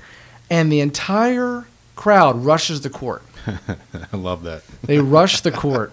[0.51, 1.65] And the entire
[1.97, 3.23] crowd rushes the court.
[4.13, 4.63] I love that.
[4.83, 5.93] They rushed the court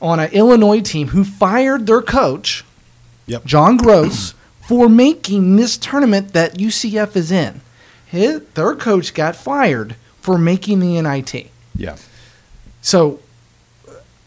[0.00, 2.64] on an Illinois team who fired their coach,
[3.26, 3.44] Yep.
[3.44, 4.34] John Groce,
[4.66, 7.60] for making this tournament that UCF is in.
[8.06, 11.50] His, their coach got fired for making the NIT.
[11.76, 11.96] Yeah.
[12.82, 13.20] So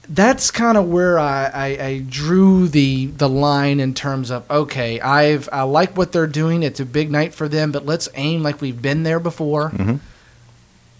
[0.07, 4.99] that's kind of where I, I, I drew the the line in terms of okay,
[4.99, 6.63] I've I like what they're doing.
[6.63, 9.69] It's a big night for them, but let's aim like we've been there before.
[9.71, 9.99] Mhm.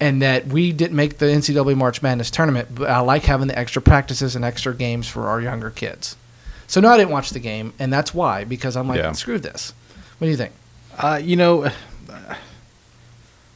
[0.03, 3.57] And that we didn't make the NCAA March Madness tournament, but I like having the
[3.57, 6.15] extra practices and extra games for our younger kids.
[6.67, 9.11] So no, I didn't watch the game, and that's why because I'm like, Yeah.
[9.13, 9.73] screw this.
[10.17, 10.51] What do you think?
[10.97, 11.69] Uh, you know,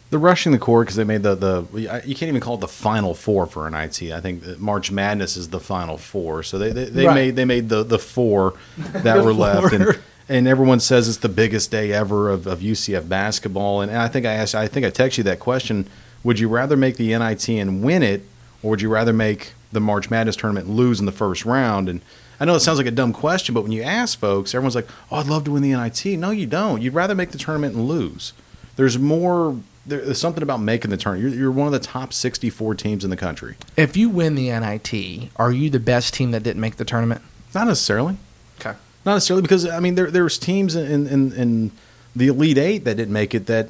[0.09, 1.65] the rushing the core because they made the the
[2.05, 4.01] you can't even call it the final four for an IT.
[4.13, 6.43] I think that March Madness is the final four.
[6.43, 7.13] So they they, they Right.
[7.15, 9.89] made they made the the four that The were left four.
[9.89, 9.99] and.
[10.29, 13.79] And everyone says it's the biggest day ever of, of UCF basketball.
[13.79, 15.87] And I think I asked, I think I texted you that question.
[16.27, 18.21] Would you rather make the NIT and win it,
[18.61, 21.87] or would you rather make the March Madness tournament lose in the first round?
[21.87, 22.01] And
[22.37, 24.89] I know it sounds like a dumb question, but when you ask folks, everyone's like,
[25.09, 26.81] "Oh, I'd love to win the NIT." No, you don't.
[26.81, 28.33] You'd rather make the tournament and lose.
[28.75, 29.55] There's more.
[29.85, 31.33] There's something about making the tournament.
[31.33, 33.55] You're, you're one of the top 64 teams in the country.
[33.77, 37.21] If you win the NIT, are you the best team that didn't make the tournament?
[37.55, 38.17] Not necessarily.
[38.59, 38.77] Okay.
[39.05, 41.71] Not necessarily because I mean there there's teams in, in in
[42.13, 43.45] the Elite Eight that didn't make it.
[43.45, 43.69] That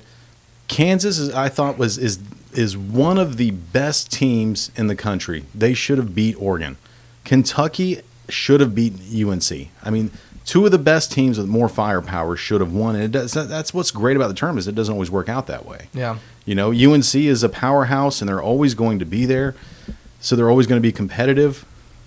[0.68, 2.18] Kansas is I thought was is
[2.54, 5.46] is one of the best teams in the country.
[5.54, 6.78] They should have beat Oregon.
[7.26, 9.70] Kentucky should have beaten UNC.
[9.84, 10.12] I mean,
[10.46, 12.96] two of the best teams with more firepower should have won.
[12.96, 15.48] And it does, that's what's great about the tournament is it doesn't always work out
[15.48, 15.90] that way.
[15.94, 16.18] Yeah.
[16.46, 19.56] You know, UNC is a powerhouse and they're always going to be there.
[20.20, 21.66] So they're always going to be competitive.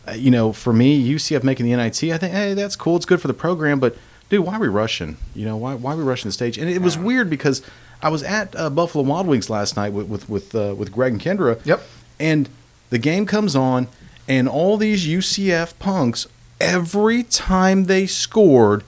[0.08, 2.96] Uh, you know, for me, UCF making the NIT, I think, hey, that's cool.
[2.96, 3.78] It's good for the program.
[3.78, 3.96] But,
[4.30, 5.18] dude, why are we rushing?
[5.34, 6.56] You know, why, why are we rushing the stage?
[6.56, 7.62] And it was weird because
[8.02, 11.12] I was at uh, Buffalo Wild Wings last night with, with, with, uh, with Greg
[11.12, 11.64] and Kendra.
[11.64, 11.82] Yep.
[12.18, 12.48] And
[12.90, 13.88] the game comes on,
[14.28, 16.26] and all these UCF punks,
[16.60, 18.84] every time they scored,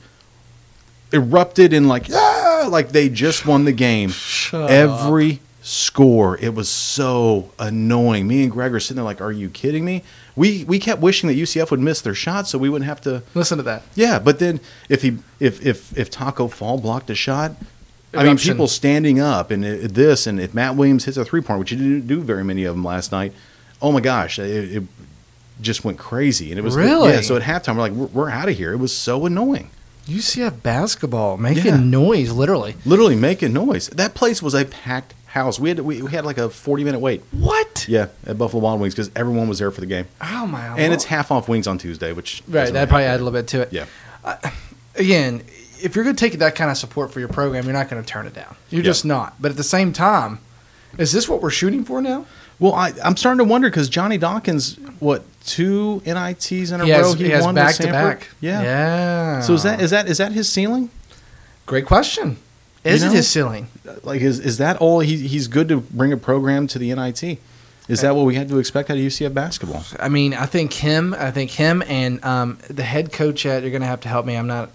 [1.13, 4.11] erupted in like, ah, like they just won the game.
[4.11, 8.27] Shut every score, it was so annoying.
[8.27, 10.03] Me and Greg are sitting there like, "Are you kidding me?"
[10.35, 13.23] We we kept wishing that UCF would miss their shot so we wouldn't have to.
[13.35, 13.83] Listen to that.
[13.95, 17.53] Yeah, but then if he if if if Taco Fall blocked a shot.
[18.15, 21.41] I mean, people standing up and it, this, and if Matt Williams hits a three
[21.41, 23.33] point, which he didn't do very many of them last night,
[23.81, 24.83] oh my gosh, it, it
[25.61, 26.51] just went crazy.
[26.51, 27.13] And it was Really?
[27.13, 27.21] yeah.
[27.23, 28.73] So at halftime, we're like, we're, we're out of here.
[28.73, 29.71] It was so annoying,
[30.07, 31.77] UCF basketball making Yeah.
[31.79, 32.75] noise, literally.
[32.85, 33.89] literally making noise.
[33.89, 35.59] That place was a packed house.
[35.59, 37.23] We had we, we had like a forty minute wait.
[37.31, 37.87] What?
[37.89, 40.77] Yeah, at Buffalo Wild Wings because everyone was there for the game, Oh my!
[40.79, 42.71] and it's half off wings on Tuesday, which right.
[42.73, 43.73] That probably add a little bit to it.
[43.73, 43.87] Yeah,
[44.25, 44.37] uh,
[44.97, 45.43] Again,
[45.83, 48.03] if you're going to take that kind of support for your program, you're not going
[48.03, 48.55] to turn it down.
[48.71, 48.87] You're Yeah.
[48.87, 49.35] just not.
[49.41, 50.39] But at the same time,
[50.99, 52.27] is this what we're shooting for now?
[52.59, 56.93] well, I, I'm starting to wonder because Johnny Dawkins, what two NITs in a He
[56.93, 58.29] row has, he, he has won back to back.
[58.41, 58.63] Yeah.
[58.63, 59.41] Yeah.
[59.41, 60.91] So is that is that is that his ceiling?
[61.67, 62.37] great question?
[62.85, 63.67] Is You it his ceiling?
[64.05, 67.39] Like is is that all he, he's good to bring a program to the NIT?
[67.89, 69.85] Is that what we had to expect out of UCF basketball?
[69.99, 71.15] I mean, I think him.
[71.19, 73.63] I think him and um, the head coach at.
[73.63, 74.37] You're going to have to help me.
[74.37, 74.71] I'm not.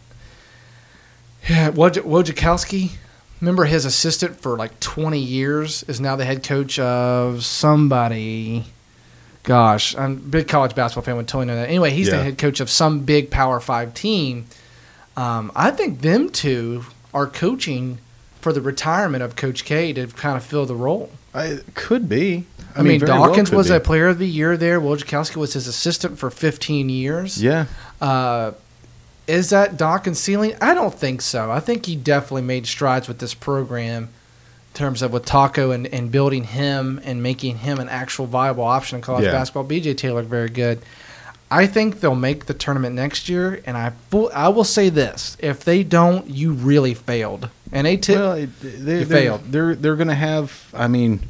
[1.50, 2.92] Yeah, Woj- Wojciechowski.
[3.42, 8.66] Remember his assistant for like 20 years is now the head coach of somebody.
[9.44, 11.16] Gosh, I'm a big college basketball fan.
[11.18, 11.70] Would totally know that.
[11.70, 14.46] Anyway, he's the head coach of some big Power Five team.
[15.16, 16.84] Um, I think them two
[17.14, 18.00] are coaching
[18.42, 21.12] for the retirement of Coach K to kind of fill the role.
[21.34, 22.46] I, could be.
[22.76, 23.76] I, mean, very well Dawkins could was be.
[23.76, 24.82] a player of the year there.
[24.82, 27.42] Wojciechowski was his assistant for 15 years.
[27.42, 27.66] Yeah,
[28.02, 28.52] Uh,
[29.28, 30.56] is that Dawkins ceiling?
[30.62, 31.52] I don't think so.
[31.52, 34.10] I think he definitely made strides with this program in
[34.74, 38.96] terms of with Taco and, and building him and making him an actual viable option
[38.98, 39.32] in college Yeah.
[39.32, 39.66] basketball.
[39.66, 40.82] BJ Taylor, very good.
[41.50, 45.38] I think they'll make the tournament next year, and I full, I will say this:
[45.40, 47.50] if they don't, you really failed.
[47.72, 49.44] And they t- well, they, they're, failed.
[49.50, 50.70] They're they're going to have.
[50.74, 51.22] I mean,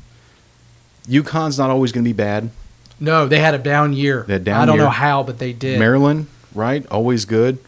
[1.07, 2.49] UConn's not always going to be bad.
[2.99, 4.23] no, they had a down year.
[4.27, 4.85] They had down I don't year.
[4.85, 5.77] know how, but they did.
[5.79, 6.85] Maryland, right?
[6.87, 7.59] Always good.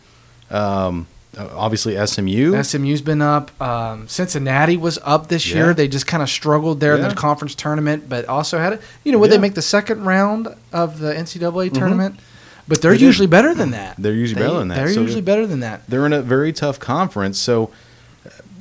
[0.51, 1.07] Um,
[1.37, 2.61] uh, obviously SMU.
[2.63, 3.51] SMU's been up.
[3.61, 5.55] Um, Cincinnati was up this Yeah.
[5.57, 5.73] year.
[5.73, 8.81] They just kind of struggled there in the conference tournament, but also had it.
[9.03, 9.37] You know, would Yeah.
[9.37, 12.19] they make the second round of the NCAA tournament?
[12.67, 13.05] But they're They did.
[13.05, 13.95] usually better than that.
[13.97, 14.75] They're usually They- better than that.
[14.75, 15.81] They're So usually better than that.
[15.87, 17.39] they're in a very tough conference.
[17.39, 17.69] So,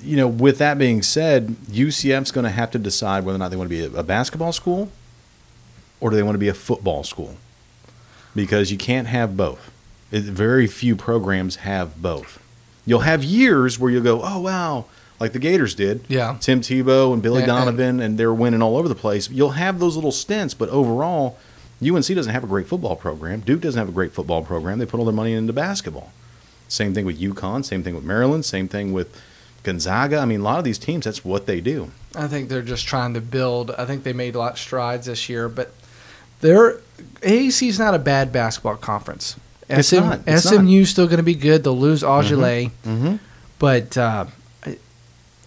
[0.02, 3.50] you know, with that being said, UCF's going to have to decide whether or not
[3.50, 4.90] they want to be a basketball school
[6.00, 7.36] or do they want to be a football school
[8.34, 9.70] because you can't have both.
[10.10, 12.40] It, very few programs have both.
[12.86, 14.86] You'll have years where you'll go, oh, wow,
[15.20, 16.04] like the Gators did.
[16.08, 16.36] Yeah.
[16.40, 19.28] Tim Tebow and Billy And- and- Donovan, and they're winning all over the place.
[19.30, 21.36] You'll have those little stints, but overall,
[21.82, 23.40] UNC doesn't have a great football program.
[23.40, 24.78] Duke doesn't have a great football program.
[24.78, 26.12] They put all their money into basketball.
[26.68, 27.64] Same thing with UConn.
[27.64, 28.44] Same thing with Maryland.
[28.44, 29.14] Same thing with
[29.62, 30.18] Gonzaga.
[30.18, 31.90] I mean, a lot of these teams, that's what they do.
[32.14, 33.70] I think they're just trying to build.
[33.72, 35.72] I think they made a lot of strides this year, but
[36.40, 36.80] their
[37.22, 39.36] AAC is not a bad basketball conference.
[39.68, 40.20] It's not.
[40.26, 41.64] It's SMU still going to be good.
[41.64, 42.70] They'll lose Ojeleye.
[42.84, 43.16] Mm-hmm.
[43.58, 44.26] but uh,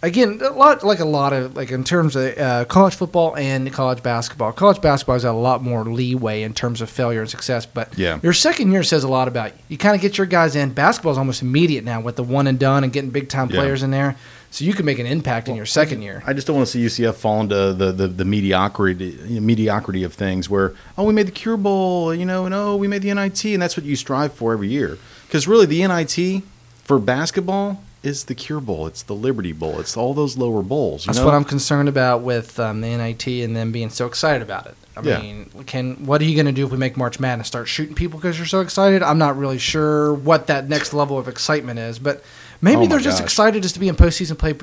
[0.03, 3.71] again, a lot like a lot of like in terms of uh, college football and
[3.71, 4.51] college basketball.
[4.51, 7.65] College basketball has a lot more leeway in terms of failure and success.
[7.65, 8.19] But Yeah.
[8.23, 9.59] your second year says a lot about you.
[9.69, 10.71] You kind of get your guys in.
[10.71, 13.59] Basketball is almost immediate now with the one and done and getting big time Yeah.
[13.59, 14.15] players in there,
[14.51, 16.21] so you can make an impact in your second year.
[16.27, 19.41] I just don't want to see UCF fall into the, the, the mediocrity you know,
[19.41, 22.87] mediocrity of things where oh we made the Cure Bowl you know and oh we
[22.87, 26.43] made the NIT and that's what you strive for every year because really the NIT
[26.83, 31.05] for basketball is the Cure Bowl it's the Liberty Bowl it's all those lower bowls
[31.05, 31.25] you That's know?
[31.25, 34.75] what I'm concerned about with um, the NIT and them being so excited about it.
[34.97, 35.21] I Yeah.
[35.21, 37.47] mean, can what are you going to do if we make March Madness?
[37.47, 39.01] Start shooting people because you're so excited?
[39.01, 42.21] I'm not really sure what that next level of excitement is, but
[42.61, 43.25] maybe Oh they're just gosh.
[43.25, 44.53] excited just to be in postseason play,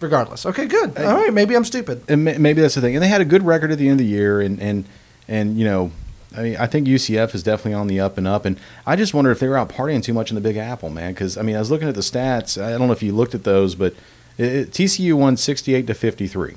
[0.00, 0.46] regardless.
[0.46, 0.96] Okay, good.
[0.98, 2.02] All right, maybe I'm stupid.
[2.08, 2.94] and maybe that's the thing.
[2.96, 4.84] And they had a good record at the end of the year, and and
[5.28, 5.90] and you know,
[6.36, 8.44] I mean, I think UCF is definitely on the up and up.
[8.44, 10.90] And I just wonder if they were out partying too much in the Big Apple,
[10.90, 11.12] man.
[11.14, 12.60] Because I mean, I was looking at the stats.
[12.62, 13.94] I don't know if you looked at those, but
[14.38, 16.54] it, it- TCU won sixty-eight to fifty-three.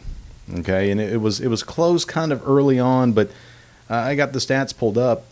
[0.60, 3.30] Okay, and it, it was it was close kind of early on, but
[3.90, 5.26] uh, I got the stats pulled up.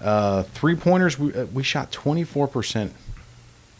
[0.00, 2.92] Uh, three pointers, we, uh, we shot twenty-four percent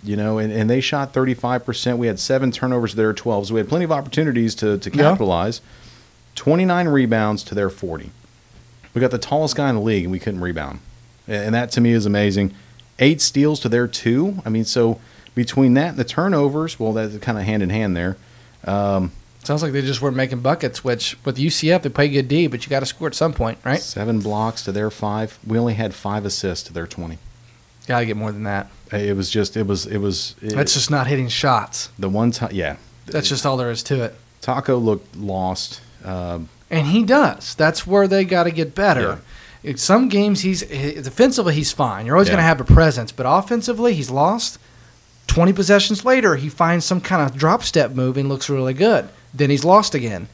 [0.09, 1.99] you know, and, and they shot 35%.
[1.99, 3.49] We had seven turnovers to their 12.
[3.49, 4.97] So we had plenty of opportunities to, to Yeah.
[5.11, 5.61] capitalize.
[6.35, 8.11] 29 rebounds to their 40.
[8.95, 10.81] We got the tallest guy in the league, and we couldn't rebound.
[11.29, 12.55] And that to me is amazing.
[12.99, 14.41] Eight steals to their two.
[14.45, 15.01] I mean, so
[15.35, 18.17] between that and the turnovers, well, that's kind of hand in hand there.
[18.65, 19.13] Um,
[19.45, 20.83] Sounds like they just weren't making buckets.
[20.83, 23.59] Which with UCF they play good D, but you got to score at some point,
[23.65, 23.81] right?
[23.81, 25.39] Seven blocks to their five.
[25.47, 27.19] We only had five assists to their 20.
[27.87, 28.69] Got to get more than that.
[28.93, 30.35] It was just, it was, it was.
[30.43, 31.91] It, That's just not hitting shots.
[31.99, 32.51] the one time.
[32.53, 32.77] Yeah.
[33.07, 34.15] That's just all there is to it.
[34.41, 35.81] Taco looked lost.
[36.05, 37.55] Um, And he does.
[37.55, 39.21] That's where they got to get better.
[39.63, 42.07] In Some games he's he- defensively he's fine.
[42.07, 42.35] You're always Yeah.
[42.35, 44.59] going to have a presence, but offensively he's lost.
[45.27, 49.09] Twenty possessions later, he finds some kind of drop step move and looks really good.
[49.35, 50.29] Then he's lost again.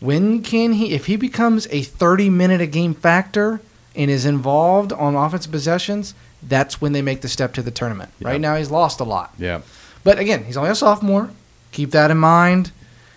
[0.00, 0.92] When can he?
[0.94, 3.60] If he becomes a 30 minute a game factor
[3.94, 6.14] and is involved on offensive possessions,
[6.48, 8.10] that's when they make the step to the tournament.
[8.18, 8.28] Yeah.
[8.28, 9.32] Right now he's lost a lot.
[9.38, 9.60] yeah.
[10.04, 11.30] But again, he's only a sophomore.
[11.70, 12.72] Keep that in mind.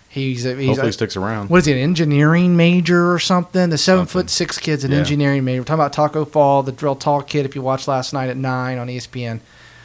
[0.08, 1.50] He's a, he's Hopefully a, sticks around.
[1.50, 3.68] what is he, an engineering major or something?
[3.70, 4.22] The seven Something.
[4.22, 4.98] foot six kid's an Yeah.
[4.98, 5.60] engineering major.
[5.60, 7.44] We're talking about Taco Fall, the drill tall kid.
[7.44, 9.40] If you watched last night at nine on ESPN,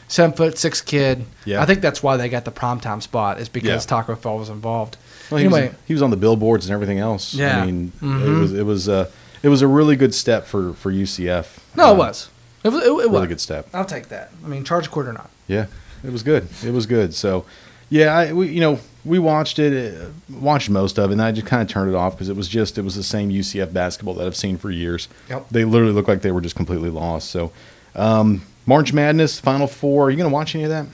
[0.07, 1.25] seven foot six kid.
[1.43, 1.61] Yeah.
[1.61, 3.89] I think that's why they got the primetime spot is because Yeah.
[3.89, 4.95] Taco Fall was involved.
[5.31, 7.33] Well, he, anyway, was, he was on the billboards and everything else.
[7.33, 7.61] Yeah.
[7.61, 8.39] I mean, it Mhm.
[8.41, 9.09] was it was uh,
[9.43, 11.59] it was a really good step for for UCF.
[11.75, 12.29] no, Uh, it was.
[12.63, 12.83] It was.
[12.83, 13.27] It, it really was.
[13.27, 13.67] good step.
[13.73, 14.31] I'll take that.
[14.43, 15.29] I mean, charge a quarter or not.
[15.47, 15.65] Yeah,
[16.03, 16.47] it was good.
[16.63, 17.13] It was good.
[17.13, 17.45] So,
[17.89, 21.31] yeah, I, we, you know, we watched it, uh, watched most of it, and I
[21.31, 23.73] just kind of turned it off because it was just it was the same UCF
[23.73, 25.07] basketball that I've seen for years.
[25.29, 25.49] Yep.
[25.49, 27.31] They literally looked like they were just completely lost.
[27.31, 27.51] So,
[27.95, 30.07] um, March Madness, Final Four.
[30.07, 30.85] Are you going to watch any of that?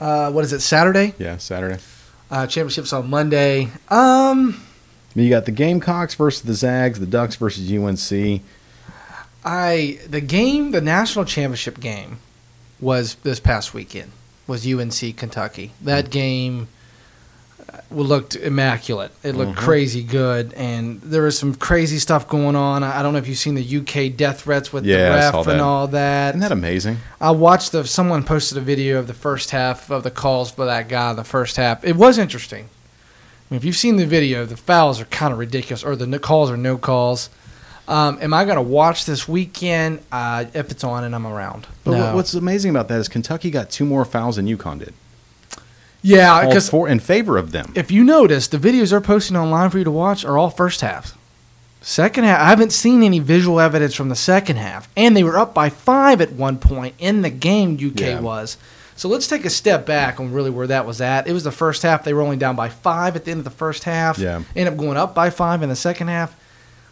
[0.00, 0.60] Uh, what is it?
[0.60, 1.14] Saturday.
[1.18, 1.78] Yeah, Saturday.
[2.30, 3.68] Uh, championships on Monday.
[3.90, 4.60] Um,
[5.14, 8.42] You got the Gamecocks versus the Zags, the Ducks versus UNC.
[9.44, 12.18] I the game, the national championship game,
[12.80, 14.10] was this past weekend.
[14.46, 16.68] Was UNC Kentucky that game?
[17.72, 19.12] uh, Looked immaculate.
[19.22, 19.56] It looked Mhm.
[19.56, 22.82] crazy good, and there was some crazy stuff going on.
[22.82, 25.60] I don't know if you've seen the UK death threats with Yeah, the ref and
[25.60, 26.30] all that.
[26.30, 26.98] Isn't that amazing?
[27.20, 30.64] I watched the someone posted a video of the first half of the calls for
[30.66, 31.82] that guy in the first half.
[31.84, 32.64] It was interesting.
[32.64, 36.06] I mean, if you've seen the video, the fouls are kind of ridiculous, or the
[36.06, 37.28] no calls are no calls.
[37.86, 41.66] Um, am I going to watch this weekend uh, if it's on and I'm around?
[41.84, 42.14] But No.
[42.16, 44.94] what's amazing about that is Kentucky got two more fouls than UConn did.
[46.02, 47.72] yeah, because for in favor of them.
[47.74, 50.80] if you notice, the videos they're posting online for you to watch are all first
[50.80, 51.14] halves.
[51.82, 55.36] Second half, I haven't seen any visual evidence from the second half, and they were
[55.36, 57.74] up by five at one point in the game.
[57.78, 58.20] UK Yeah.
[58.20, 58.56] was.
[58.96, 61.26] So let's take a step back on really where that was at.
[61.26, 63.44] It was the first half; they were only down by five at the end of
[63.44, 64.18] the first half.
[64.18, 64.40] Yeah.
[64.56, 66.34] ended up going up by five in the second half.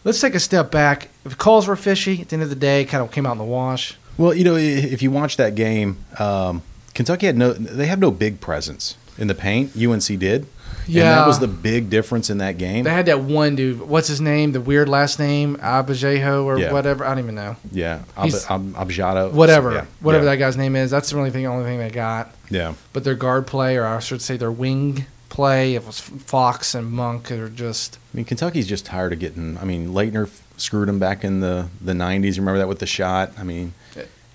[0.04, 1.08] Let's take a step back.
[1.24, 3.38] If calls were fishy at the end of the day, kind of came out in
[3.38, 3.96] the wash.
[4.18, 6.62] Well, you know, if you watch that game, um,
[6.94, 9.72] Kentucky had no, they have no big presence in the paint.
[9.76, 10.46] UNC did.
[10.86, 11.14] And Yeah.
[11.14, 12.82] that was the big difference in that game.
[12.84, 13.80] They had that one dude.
[13.82, 14.50] What's his name?
[14.50, 16.72] The weird last name, Abajeho or Yeah.
[16.72, 17.04] whatever.
[17.04, 17.54] I don't even know.
[17.70, 18.00] yeah.
[18.16, 19.30] Ab- Ab- Abjado.
[19.32, 19.84] Whatever, Yeah.
[20.00, 20.30] whatever yeah.
[20.32, 20.90] that guy's name is.
[20.90, 22.34] That's the only thing, only thing they got.
[22.50, 22.72] Yeah.
[22.92, 26.90] But their guard play, or I should say their wing play, it was Fox and
[26.92, 27.98] Monk are just.
[28.12, 29.58] I mean, Kentucky's just tired of getting.
[29.58, 32.36] I mean, Laettner screwed him back in the the '90s.
[32.38, 33.32] Remember that with the shot?
[33.38, 33.72] I mean,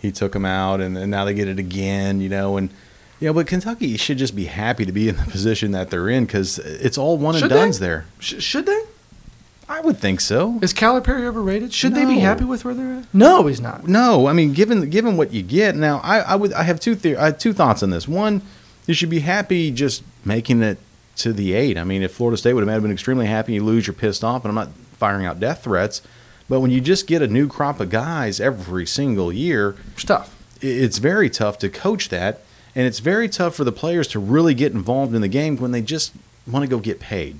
[0.01, 2.19] he took him out, and, and now they get it again.
[2.19, 2.69] You know, and
[3.19, 6.09] you know, but Kentucky should just be happy to be in the position that they're
[6.09, 7.55] in because it's all one Should and they?
[7.55, 8.05] done's there.
[8.19, 8.81] Sh- should they?
[9.69, 10.59] I would think so.
[10.61, 11.73] Is Calipari overrated?
[11.73, 13.13] Should they be happy with where they're at?
[13.13, 13.85] No, he's not.
[13.85, 16.95] No, I mean, given given what you get now, I, I would I have two
[16.95, 18.07] the- I have two thoughts on this.
[18.07, 18.41] One,
[18.85, 20.77] you should be happy just making it
[21.17, 21.77] to the eight.
[21.77, 24.43] I mean, if Florida State would have been extremely happy, you lose, you're pissed off,
[24.45, 26.01] and I'm not firing out death threats.
[26.49, 30.33] But when you just get a new crop of guys every single year, It's tough.
[30.61, 32.41] it's very tough to coach that,
[32.75, 35.71] and it's very tough for the players to really get involved in the game when
[35.71, 36.13] they just
[36.45, 37.39] want to go get paid.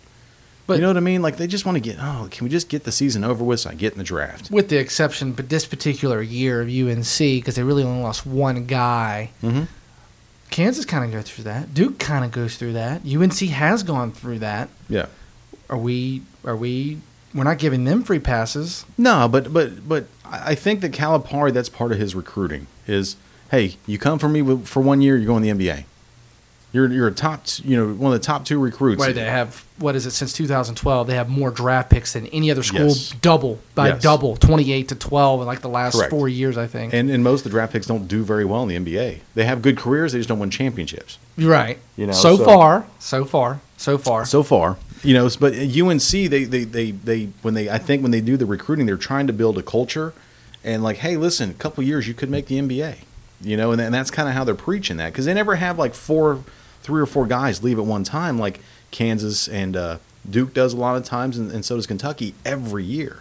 [0.66, 1.22] But- you know what I mean?
[1.22, 1.96] Like they just want to get.
[1.98, 4.52] Oh, can we just get the season over with so I get in the draft?
[4.52, 8.66] With the exception, but this particular year of UNC, because they really only lost one
[8.66, 9.30] guy.
[9.42, 9.64] Mm-hmm.
[10.50, 11.74] Kansas kind of goes through that.
[11.74, 13.02] Duke kind of goes through that.
[13.06, 14.70] UNC has gone through that.
[14.90, 15.08] Yeah.
[15.70, 16.22] Are we?
[16.46, 17.00] Are we?
[17.34, 18.86] We're not giving them free passes.
[18.98, 23.18] No, but but but I think that Calipari that's part of his recruiting is
[23.52, 25.86] hey, you come for me for one year, you're going to the NBA.
[26.74, 29.02] You're you're a top, you know, one of the top two recruits.
[29.02, 31.08] Right, they have what is it since 2012?
[31.08, 33.14] They have more draft picks than any other school, Yes.
[33.22, 34.02] double by Yes.
[34.02, 36.10] double, 28 to 12 in like the last Correct.
[36.10, 36.94] four years, I think.
[36.94, 39.20] And and most of the draft picks don't do very well in the NBA.
[39.34, 41.18] They have good careers, they just don't win championships.
[41.38, 41.78] Right.
[41.96, 44.26] You know, so, so- far, so far, so far.
[44.26, 48.12] So far, you know, but UNC they they they they when they I think when
[48.12, 50.14] they do the recruiting, they're trying to build a culture
[50.66, 52.96] and like, hey, listen, a couple years you could make the NBA.
[53.40, 55.78] You know, and, and that's kind of how they're preaching that because they never have
[55.78, 56.44] like four,
[56.88, 59.98] three or four guys leave at one time like Kansas and uh,
[60.28, 63.20] Duke does a lot of times, and, and so does Kentucky every year,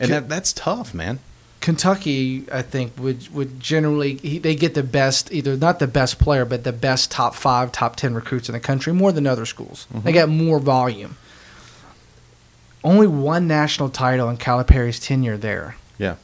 [0.00, 1.20] and that that's tough, man.
[1.60, 6.18] Kentucky, I think, would would generally he, they get the best, either not the best
[6.18, 9.46] player, but the best top five, top ten recruits in the country, more than other
[9.46, 9.86] schools.
[10.02, 11.16] They got more volume.
[12.82, 15.76] Only one national title in Calipari's tenure there.
[15.98, 16.16] Yeah.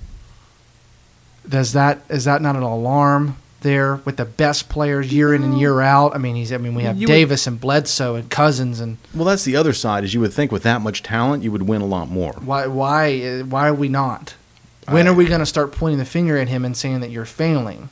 [1.48, 5.58] Does that is that not an alarm there with the best players year in and
[5.58, 6.14] year out?
[6.14, 8.98] I mean, he's I mean we have You would- Davis and Bledsoe and Cousins and
[9.14, 10.04] Well, that's the other side.
[10.04, 12.32] Is you would think with that much talent, you would win a lot more.
[12.44, 14.34] why why why are we not?
[14.88, 17.10] When I- are we going to start pointing the finger at him and saying that
[17.10, 17.88] you're failing?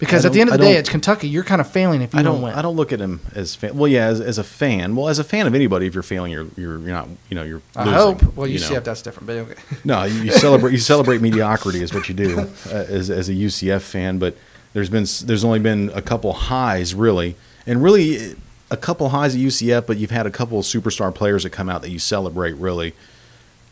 [0.00, 1.28] Because at the end of the day, it's Kentucky.
[1.28, 2.54] You're kind of failing if you I don't, win.
[2.54, 3.76] I don't look at him as fan.
[3.76, 4.96] Well, yeah, as, as a fan.
[4.96, 7.06] Well, as a fan of anybody, if you're failing, you're you're, you're not.
[7.28, 7.60] You know, you're.
[7.76, 8.34] I losing, hope.
[8.34, 8.80] Well, you UCF know.
[8.80, 9.60] that's different, but okay.
[9.84, 10.72] No, you, you celebrate.
[10.72, 14.18] You celebrate mediocrity is what you do uh, as as a UCF fan.
[14.18, 14.36] But
[14.72, 17.36] there's been there's only been a couple highs really,
[17.66, 18.36] and really
[18.70, 19.86] a couple highs at UCF.
[19.86, 22.94] But you've had a couple of superstar players that come out that you celebrate really.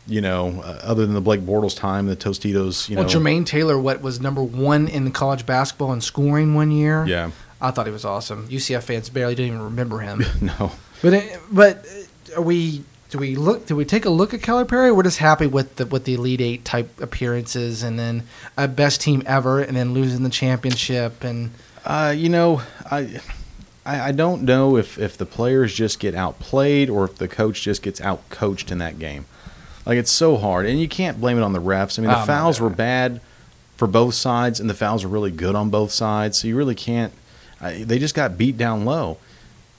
[0.07, 2.89] You know, uh, other than the Blake Bortles time, the Tostitos.
[2.89, 6.71] You well, know, Jermaine Taylor, what was number one in college basketball in scoring one
[6.71, 7.05] year?
[7.05, 7.29] Yeah.
[7.61, 8.47] I thought he was awesome.
[8.47, 10.23] UCF fans barely didn't even remember him.
[10.41, 10.71] No.
[11.01, 12.83] but it, but uh, are we?
[13.11, 13.65] Do we look?
[13.65, 14.95] Do we take a look at Calipari?
[14.95, 18.23] We're just happy with the with the Elite Eight type appearances, and then
[18.55, 21.51] a best team ever, and then losing the championship, and
[21.85, 23.19] Uh, you know, I
[23.85, 27.61] I, I don't know if if the players just get outplayed or if the coach
[27.63, 29.25] just gets outcoached in that game.
[29.89, 31.97] Like it's so hard, and you can't blame it on the refs.
[31.97, 33.21] I mean, the Oh, fouls were bad
[33.75, 36.37] for both sides, and the fouls were really good on both sides.
[36.37, 37.11] So you really can't.
[37.59, 39.17] I, they just got beat down low.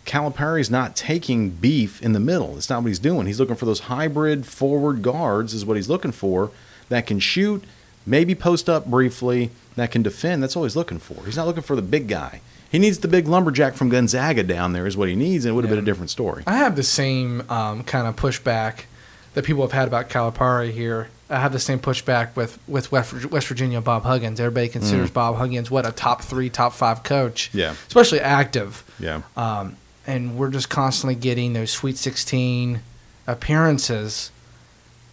[0.05, 2.57] Calipari's not taking beef in the middle.
[2.57, 3.29] It's not what he's doing.
[3.29, 6.51] He's looking for those hybrid forward guards, is what he's looking for,
[6.89, 7.63] that can shoot,
[8.05, 10.43] maybe post up briefly, that can defend.
[10.43, 11.25] That's all he's looking for.
[11.25, 12.41] He's not looking for the big guy.
[12.69, 15.55] He needs the big lumberjack from Gonzaga down there, is what he needs, and it
[15.55, 16.43] would have been a different story.
[16.49, 18.87] I have the same um, kind of pushback
[19.35, 21.09] that people have had about Calipari here.
[21.29, 24.41] I have the same pushback with with West, Virginia Bob Huggins.
[24.41, 27.51] Everybody considers Bob Huggins what a top three, top five coach.
[27.53, 27.59] Mm.
[27.59, 27.75] Yeah.
[27.87, 28.83] especially active.
[28.99, 29.23] Yeah.
[29.37, 32.81] Um, and we're just constantly getting those Sweet 16
[33.29, 34.33] appearances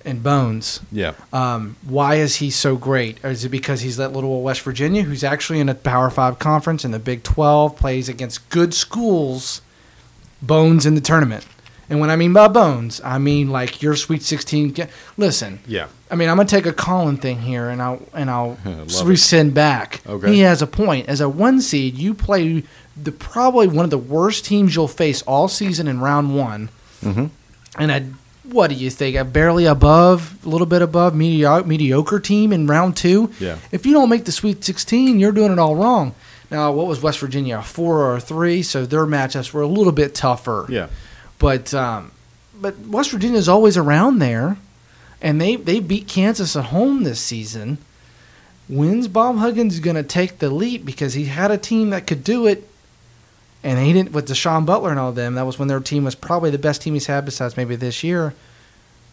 [0.03, 0.79] and bones.
[0.91, 1.13] Yeah.
[1.31, 3.23] Um, why is he so great?
[3.23, 6.39] Is it because he's that little old West Virginia who's actually in a Power Five
[6.39, 9.61] conference in the Big 12, plays against good schools,
[10.41, 11.45] bones in the tournament?
[11.89, 14.71] And when I mean by bones, I mean like your Sweet 16.
[14.71, 15.87] Get, listen, Yeah.
[16.11, 19.53] I mean, I'm gonna take a Colin thing here, and I'll and I'll Love it.
[19.53, 20.01] back.
[20.07, 20.33] Okay.
[20.33, 21.07] He has a point.
[21.09, 22.63] As a one seed, you play
[23.01, 26.69] the probably one of the worst teams you'll face all season in round one,
[27.03, 27.29] Mhm.
[27.77, 28.03] and a
[28.51, 29.17] what do you think?
[29.17, 33.29] A barely above, a little bit above mediocre, mediocre team in round two.
[33.41, 33.57] Yeah.
[33.73, 36.15] If you don't make the Sweet 16, you're doing it all wrong.
[36.49, 37.57] Now, what was West Virginia?
[37.59, 38.61] A four or a three?
[38.63, 40.65] So their matchups were a little bit tougher.
[40.69, 40.87] Yeah.
[41.39, 42.11] But um,
[42.59, 44.57] but West Virginia's always around there,
[45.21, 47.77] and they they beat Kansas at home this season.
[48.69, 52.23] When's Bob Huggins going to take the leap because he had a team that could
[52.23, 52.67] do it,
[53.63, 55.35] and he didn't with Da'Sean Butler and all them.
[55.35, 58.03] That was when their team was probably the best team he's had besides maybe this
[58.03, 58.33] year.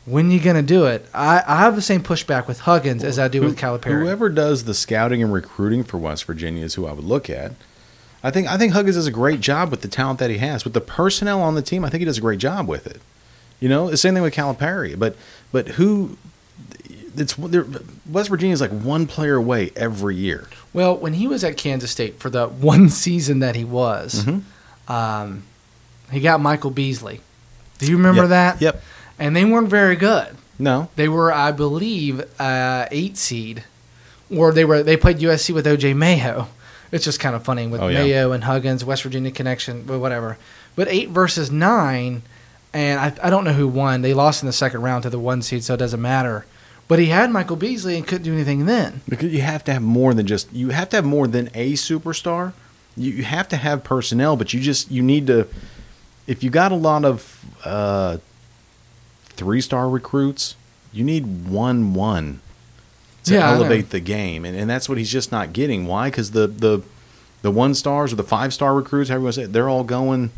[0.07, 1.07] When you going to do it?
[1.15, 4.03] I, I have the same pushback with Huggins as I do with Calipari.
[4.03, 7.53] Whoever does the scouting and recruiting for West Virginia is who I would look at.
[8.25, 10.65] I think I think Huggins does a great job with the talent that he has,
[10.65, 11.85] with the personnel on the team.
[11.85, 13.01] I think he does a great job with it.
[13.61, 14.99] You know, the same thing with Calipari.
[14.99, 15.15] But
[15.53, 16.17] but who?
[17.17, 20.49] It's West Virginia is like one player away every year.
[20.73, 24.43] Well, when he was at Kansas State for the one season that he was, Mhm.
[24.89, 25.43] um,
[26.11, 27.21] he got Michael Beasley.
[27.79, 28.29] Do you remember Yep.
[28.31, 28.61] that?
[28.63, 28.83] Yep.
[29.21, 30.29] And they weren't very good.
[30.59, 30.89] No.
[30.97, 33.63] They were, I believe, uh, eight seed,
[34.35, 34.83] or they were.
[34.83, 36.49] They played USC with OJ Mayo.
[36.95, 38.05] It's just kind of funny with Oh, yeah.
[38.05, 40.39] Mayo and Huggins, West Virginia connection, but whatever.
[40.77, 42.23] But eight versus nine,
[42.73, 44.03] and I, I don't know who won.
[44.03, 46.47] They lost in the second round to the one seed, so it doesn't matter.
[46.87, 49.01] But he had Michael Beasley and couldn't do anything then.
[49.09, 51.73] Because you have to have more than just you have to have more than a
[51.73, 52.53] superstar.
[52.97, 55.49] You, you have to have personnel, but you just you need to.
[56.29, 58.19] If you got a lot of uh,
[59.31, 60.55] three star recruits,
[60.93, 62.41] you need one one
[63.25, 65.87] to Yeah, elevate the game, and, and that's what he's just not getting.
[65.87, 66.11] Why?
[66.11, 66.83] Because the the
[67.43, 69.69] the one stars or the five star recruits, however you want to say, it, they're
[69.69, 70.31] all going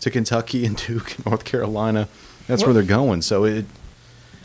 [0.00, 2.08] to Kentucky and Duke, and North Carolina.
[2.46, 3.22] That's where they're going.
[3.22, 3.64] So it.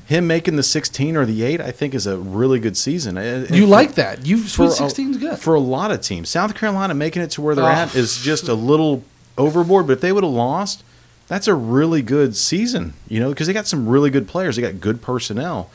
[0.08, 3.18] Him making the 16 or the 8, I think, is a really good season.
[3.18, 4.26] And You for- like that?
[4.26, 5.40] You Sweet a- 16 is good.
[5.40, 6.28] for a lot of teams.
[6.28, 7.70] South Carolina making it to where they're Oh.
[7.70, 9.06] at is just a little
[9.38, 9.88] overboard.
[9.88, 10.84] But if they would have lost,
[11.30, 12.94] that's a really good season.
[13.08, 14.58] You know, because they got some really good players.
[14.58, 15.70] They got good personnel.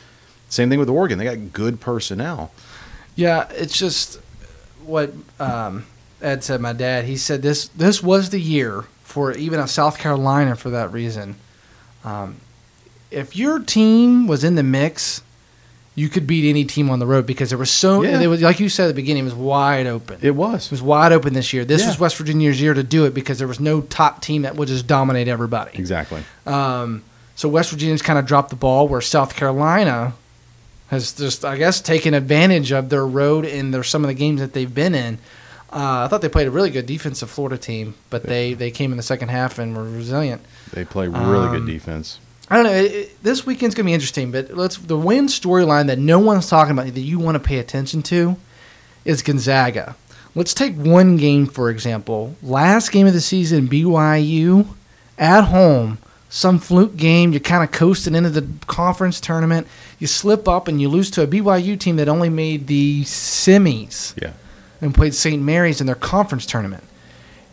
[0.49, 1.19] Same thing with Oregon.
[1.19, 2.53] They got good personnel.
[3.15, 4.21] Yeah, it's just
[4.85, 5.87] what um,
[6.23, 6.61] Ed said.
[6.61, 10.71] My dad, he said this this was the year for even a South Carolina for
[10.71, 11.37] that reason.
[12.05, 12.37] Um,
[13.11, 15.23] if your team was in the mix,
[15.95, 18.25] you could beat any team on the road because there was so Yeah.
[18.27, 20.19] was, like you said at the beginning, it was wide open.
[20.21, 20.67] It was.
[20.67, 20.71] It was.
[20.71, 21.65] was wide open this year.
[21.65, 21.89] This Yeah.
[21.89, 24.69] was West Virginia's year to do it because there was no top team that would
[24.69, 25.71] just dominate everybody.
[25.75, 26.23] Exactly.
[26.47, 27.03] Um,
[27.35, 30.13] so West Virginia's kind of dropped the ball where South Carolina
[30.89, 34.41] has just, I guess, taken advantage of their road in their some of the games
[34.41, 35.19] that they've been in.
[35.73, 38.93] Uh, I thought they played a really good defensive Florida team, but they, they came
[38.93, 40.43] in the second half and were resilient.
[40.73, 42.21] They play really Um, good defense.
[42.49, 42.73] I don't know.
[42.73, 46.49] It, it, this weekend's gonna be interesting, but let's the win storyline that no one's
[46.49, 48.37] talking about that you want to pay attention to
[49.05, 49.97] is Gonzaga.
[50.37, 52.37] Let's take one game for example.
[52.43, 54.69] Last game of the season, BYU
[55.19, 55.99] at home.
[56.37, 57.33] Some fluke game.
[57.33, 59.67] You're kind of coasting into the conference tournament.
[59.99, 64.13] You slip up and you lose to a BYU team that only made the semis
[64.21, 64.33] Yeah.
[64.83, 65.43] and played St.
[65.43, 66.85] Mary's in their conference tournament.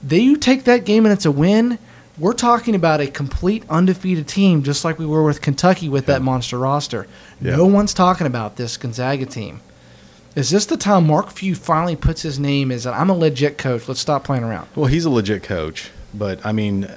[0.03, 1.79] They you take that game and it's a win.
[2.17, 6.21] We're talking about a complete undefeated team, just like we were with Kentucky with that
[6.21, 7.07] monster roster.
[7.39, 7.55] Yeah.
[7.55, 9.61] No one's talking about this Gonzaga team.
[10.35, 12.69] Is this the time Mark Few finally puts his name?
[12.69, 13.87] Is that I'm a legit coach?
[13.87, 14.67] Let's stop playing around.
[14.75, 16.89] Well, he's a legit coach, but I mean,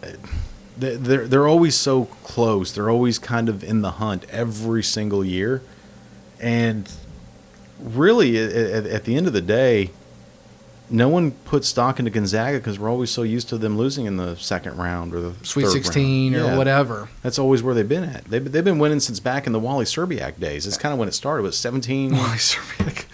[0.79, 2.73] they're they're always so close.
[2.73, 5.63] They're always kind of in the hunt every single year,
[6.41, 6.91] and
[7.81, 9.91] really, at, at, the end of the day,
[10.89, 14.17] no one put stock into Gonzaga because we're always so used to them losing in
[14.17, 16.45] the second round or the Sweet 16 round.
[16.45, 16.57] or Yeah.
[16.57, 17.09] whatever.
[17.23, 18.25] That's always where they've been at.
[18.25, 20.67] They've, they've been winning since back in the Wally Szczerbiak days.
[20.67, 21.41] It's kind of when it started.
[21.43, 22.17] It was 17,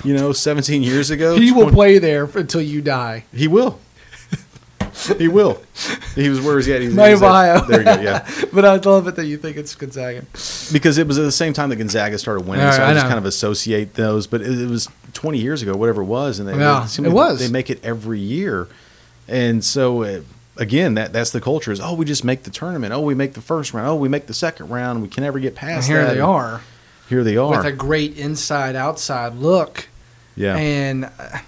[0.05, 1.37] you know, 17 years ago.
[1.37, 3.25] he will play there until you die.
[3.33, 3.79] He will.
[5.19, 5.63] he will.
[6.15, 6.81] He was where is he at?
[6.83, 8.01] He's, My he's at- There you go.
[8.01, 10.21] Yeah, But I love it that you think it's Gonzaga.
[10.73, 12.95] because it was at the same time that Gonzaga started winning, Yeah, so I, I
[12.95, 13.09] just know.
[13.09, 14.27] kind of associate those.
[14.27, 17.13] But it, it was 20 years ago, whatever it was, and they, Yeah, they it
[17.13, 17.39] was.
[17.41, 18.69] They make it every year,
[19.29, 20.21] and so uh,
[20.57, 21.73] again, that that's the culture.
[21.73, 22.93] Is oh, we just make the tournament.
[22.93, 23.89] Oh, we make the first round.
[23.89, 25.03] Oh, we make the second round.
[25.03, 25.89] We can never get And past.
[25.89, 26.15] here that.
[26.15, 26.61] they are
[27.09, 27.57] Here they are.
[27.57, 29.89] with a great inside outside look.
[30.37, 30.57] yeah.
[30.57, 31.39] And uh,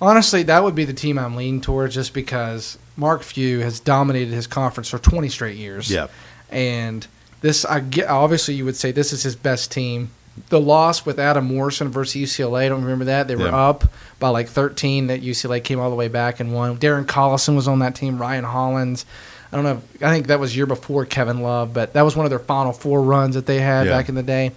[0.00, 4.32] honestly, that would be the team I'm leaning towards just because Mark Few has dominated
[4.32, 5.90] his conference for 20 straight years.
[5.90, 6.06] yeah.
[6.50, 7.06] And
[7.40, 10.10] this, I get, obviously, you would say this is his best team.
[10.48, 13.28] The loss with Adam Morrison versus UCLA, I don't remember that.
[13.28, 13.56] They were Yeah.
[13.68, 13.84] up
[14.18, 15.06] by like 13.
[15.08, 16.76] That UCLA came all the way back and won.
[16.76, 18.18] Darren Collison was on that team.
[18.18, 19.04] Ryan Hollins.
[19.52, 19.82] I don't know.
[20.06, 22.72] I think that was year before Kevin Love, but that was one of their Final
[22.72, 23.92] Four runs that they had Yeah.
[23.96, 24.50] back in the day.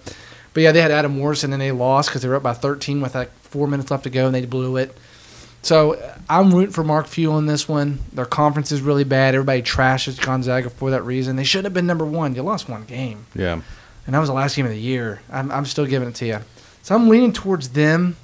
[0.54, 3.00] But yeah, they had Adam Morrison and they lost because they were up by 13
[3.00, 4.96] with like four minutes left to go and they blew it.
[5.62, 7.98] So uh, I'm rooting for Mark Few on this one.
[8.12, 9.34] Their conference is really bad.
[9.34, 11.36] Everybody trashes Gonzaga for that reason.
[11.36, 12.34] They should have been number one.
[12.34, 13.60] You lost one game, Yeah.
[14.06, 15.20] and that was the last game of the year.
[15.30, 16.38] I'm, I'm still giving it to you.
[16.82, 18.16] So I'm leaning towards them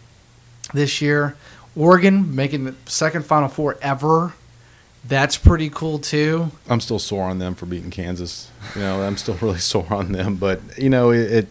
[0.72, 1.36] this year.
[1.76, 4.32] Oregon making the second Final Four ever.
[5.06, 6.50] That's pretty cool too.
[6.70, 8.50] I'm still sore on them for beating Kansas.
[8.74, 11.48] You know, I'm still really sore on them, but you know, it, it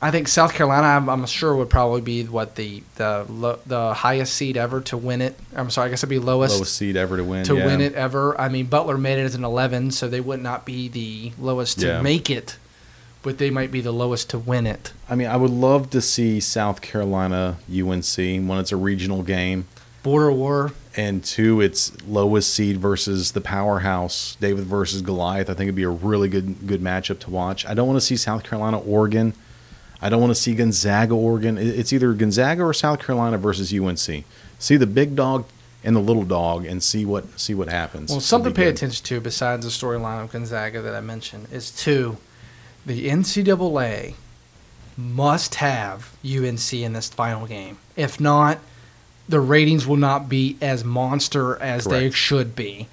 [0.00, 3.94] I think South Carolina, I'm, I'm sure, would probably be what the the lo- the
[3.94, 5.36] highest seed ever to win it.
[5.56, 7.44] I'm sorry, I guess it'd be lowest, lowest seed ever to win.
[7.46, 7.66] to yeah.
[7.66, 8.40] win it ever.
[8.40, 11.80] I mean, Butler made it as an 11, so they would not be the lowest
[11.80, 12.02] to Yeah.
[12.02, 12.58] make it,
[13.22, 14.92] but they might be the lowest to win it.
[15.10, 19.66] I mean, I would love to see South Carolina UNC when it's a regional game,
[20.04, 25.50] Border war, and two, it's lowest seed versus the powerhouse David versus Goliath.
[25.50, 27.66] I think it'd be a really good good matchup to watch.
[27.66, 29.34] I don't want to see South Carolina Oregon.
[30.00, 31.58] I don't want to see Gonzaga Oregon.
[31.58, 34.24] It's either Gonzaga or South Carolina versus UNC.
[34.58, 35.46] See the big dog
[35.84, 38.10] and the little dog, and see what see what happens.
[38.10, 38.74] Well, something to pay good.
[38.74, 42.18] attention to besides the storyline of Gonzaga that I mentioned is two,
[42.84, 44.14] the NCAA
[44.96, 47.78] must have UNC in this final game.
[47.94, 48.58] If not,
[49.28, 52.88] the ratings will not be as monster as they should be.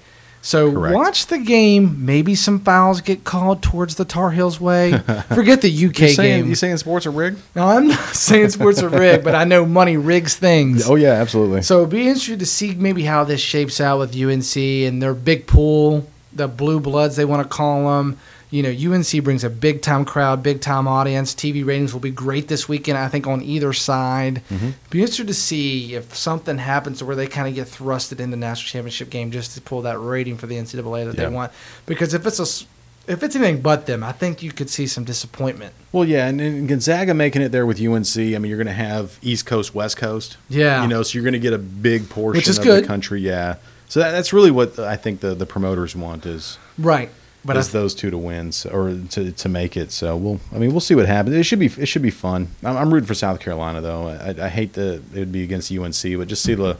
[0.46, 0.94] So Correct.
[0.94, 2.06] watch the game.
[2.06, 4.92] Maybe some fouls get called towards the Tar Heels way.
[5.34, 6.48] Forget the UK You saying, game.
[6.48, 7.38] you saying sports are rigged?
[7.56, 10.88] no, I'm not saying sports are rigged, but I know money rigs things.
[10.88, 11.62] Oh yeah, absolutely.
[11.62, 15.48] So be interested to see maybe how this shapes out with UNC and their big
[15.48, 18.16] pool, the blue bloods they want to call them.
[18.56, 21.34] You know, UNC brings a big time crowd, big time audience.
[21.34, 24.40] TV ratings will be great this weekend, I think, on either side.
[24.50, 24.72] Mhm.
[24.88, 28.30] Be interested to see if something happens to where they kind of get thrusted in
[28.30, 31.28] the national championship game just to pull that rating for the NCAA that Yeah.
[31.28, 31.52] they want.
[31.84, 32.66] Because if it's a
[33.12, 35.72] if it's anything but them, I think you could see some disappointment.
[35.92, 38.16] Well, yeah, and, and Gonzaga making it there with UNC.
[38.34, 40.38] I mean, you're going to have East Coast, West Coast.
[40.48, 40.82] Yeah.
[40.82, 42.82] You know, so you're going to get a big portion Which is of good.
[42.82, 43.20] the country.
[43.20, 43.56] Yeah.
[43.88, 47.10] So that, that's really what I think the, the promoters want is Right.
[47.46, 49.92] But I is those two to win so, or to, to make it.
[49.92, 50.40] So we'll.
[50.52, 51.36] I mean, we'll see what happens.
[51.36, 52.48] It should be it should be fun.
[52.64, 54.08] I'm, I'm rooting for South Carolina though.
[54.08, 56.76] I, I hate that it would be against UNC, but just see the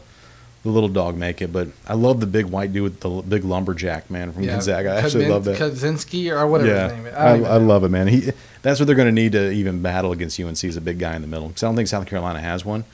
[0.66, 1.52] the little dog make it.
[1.52, 4.90] But I love the big white dude with the big lumberjack man from Gonzaga.
[4.90, 5.58] I actually love that.
[5.58, 7.14] Kaczynski or whatever yeah, his name is.
[7.14, 8.08] I, don't I love it, man.
[8.08, 10.98] He that's what they're going to need to even battle against UNC is a big
[10.98, 11.48] guy in the middle.
[11.48, 12.84] Because I don't think South Carolina has one.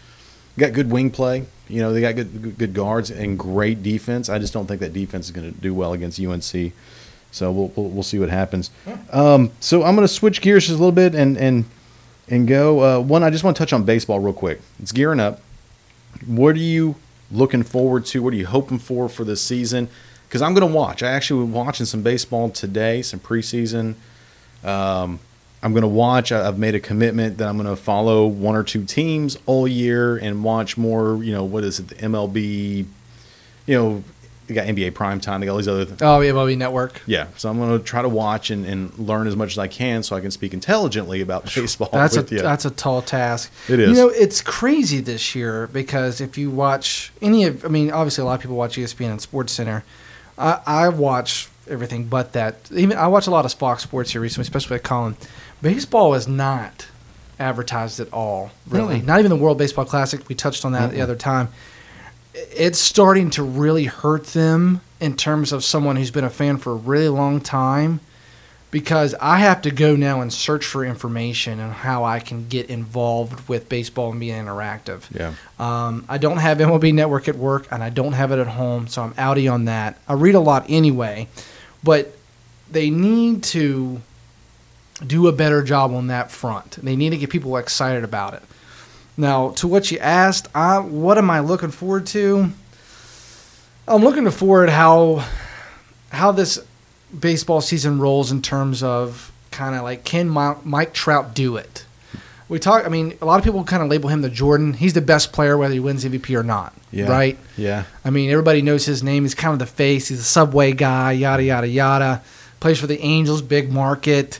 [0.58, 1.46] Got good wing play.
[1.66, 4.28] You know, they got good- good guards and great defense.
[4.28, 6.72] I just don't think that defense is going to do well against UNC.
[7.32, 8.70] So we'll we'll, we'll see what happens.
[9.10, 11.64] Um, so I'm going to switch gears just a little bit and and
[12.28, 12.80] and go.
[12.80, 14.60] Uh, one, I just want to touch on baseball real quick.
[14.78, 15.40] It's gearing up.
[16.26, 16.96] What are you
[17.32, 18.22] looking forward to?
[18.22, 19.88] What are you hoping for for this season?
[20.28, 21.02] Because I'm going to watch.
[21.02, 23.94] I actually was watching some baseball today, some preseason.
[24.62, 25.18] Um,
[25.62, 26.32] I'm going to watch.
[26.32, 30.16] I've made a commitment that I'm going to follow one or two teams all year
[30.16, 31.22] and watch more.
[31.22, 31.88] You know, what is it?
[31.88, 32.86] The MLB.
[33.66, 34.04] You know,
[34.46, 35.40] they got NBA primetime.
[35.40, 35.84] They got all these other.
[35.84, 36.02] things.
[36.02, 37.00] Oh, yeah, MLB Network.
[37.06, 39.68] Yeah, so I'm going to try to watch and, and learn as much as I
[39.68, 41.88] can so I can speak intelligently about baseball.
[41.92, 42.42] That's a you.
[42.42, 43.52] that's a tall task.
[43.68, 43.90] It is.
[43.90, 48.22] You know, it's crazy this year because if you watch any of, I mean, obviously
[48.22, 49.84] a lot of people watch ESPN and Sports Center.
[50.38, 52.56] I, I watch everything but that.
[52.72, 55.16] Even I watch a lot of Fox Sports here recently, especially with Colin.
[55.60, 56.88] Baseball is not
[57.38, 59.00] advertised at all, really.
[59.00, 59.06] Mm-mm.
[59.06, 60.28] Not even the World Baseball Classic.
[60.28, 61.02] We touched on that the Mm-mm.
[61.02, 61.48] other time.
[62.34, 66.72] It's starting to really hurt them in terms of someone who's been a fan for
[66.72, 68.00] a really long time
[68.72, 72.70] because I have to go now and search for information on how I can get
[72.70, 75.02] involved with baseball and be interactive.
[75.12, 75.34] Yeah.
[75.58, 78.88] Um, I don't have MLB Network at work, and I don't have it at home,
[78.88, 79.98] so I'm outie on that.
[80.08, 81.28] I read a lot anyway,
[81.84, 82.16] but
[82.70, 84.00] they need to
[85.06, 86.72] do a better job on that front.
[86.82, 88.42] They need to get people excited about it.
[89.16, 92.50] Now, to what you asked, I, what am I looking forward to?
[93.86, 95.24] I'm looking forward how
[96.10, 96.58] how this
[97.18, 101.84] baseball season rolls in terms of kind of like can Mi- Mike Trout do it?
[102.48, 102.84] We talk.
[102.84, 104.74] I mean, a lot of people kind of label him the Jordan.
[104.74, 106.74] He's the best player whether he wins MVP or not.
[106.90, 107.08] Yeah.
[107.10, 107.38] Right.
[107.56, 107.84] Yeah.
[108.04, 109.22] I mean, everybody knows his name.
[109.24, 110.08] He's kind of the face.
[110.08, 111.12] He's a subway guy.
[111.12, 112.22] Yada yada yada.
[112.60, 114.38] Plays for the Angels, big market.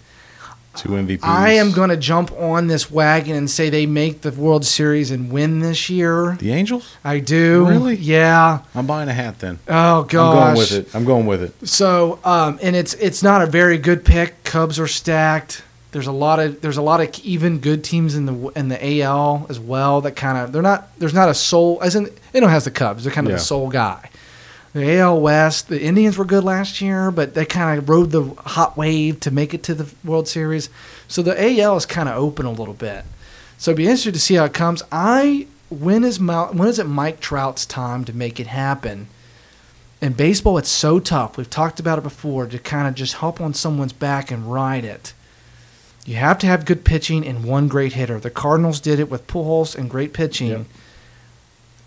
[0.75, 1.23] Two MVPs.
[1.23, 5.11] I am going to jump on this wagon and say they make the World Series
[5.11, 6.37] and win this year.
[6.39, 6.97] The Angels?
[7.05, 7.67] I do.
[7.69, 7.97] Really?
[7.97, 8.61] Yeah.
[8.75, 9.59] I'm buying a hat then.
[9.69, 10.15] Oh gosh.
[10.15, 10.95] I'm going with it.
[10.95, 11.69] I'm going with it.
[11.69, 14.43] So, um, and it's it's not a very good pick.
[14.45, 15.63] Cubs are stacked.
[15.91, 19.03] There's a lot of there's a lot of even good teams in the in the
[19.03, 22.41] AL as well that kind of they're not there's not a soul as in it
[22.41, 23.05] don't has the Cubs.
[23.05, 23.37] They're kind of Yeah.
[23.37, 24.09] the sole guy.
[24.75, 28.25] The AL West, the Indians were good last year, but they kind of rode the
[28.39, 30.71] hot wave to make it to the World Series.
[31.09, 33.05] So the AL is kind of open a little bit.
[33.59, 34.83] So it'd be interesting to see how it comes.
[34.91, 39.09] I when is Mou- when is it Mike Trout's time to make it happen?
[40.01, 41.37] In baseball, it's so tough.
[41.37, 44.85] We've talked about it before to kind of just hop on someone's back and ride
[44.85, 45.13] it.
[46.05, 48.19] You have to have good pitching and one great hitter.
[48.19, 50.49] The Cardinals did it with Pujols and great pitching.
[50.49, 50.67] Yep.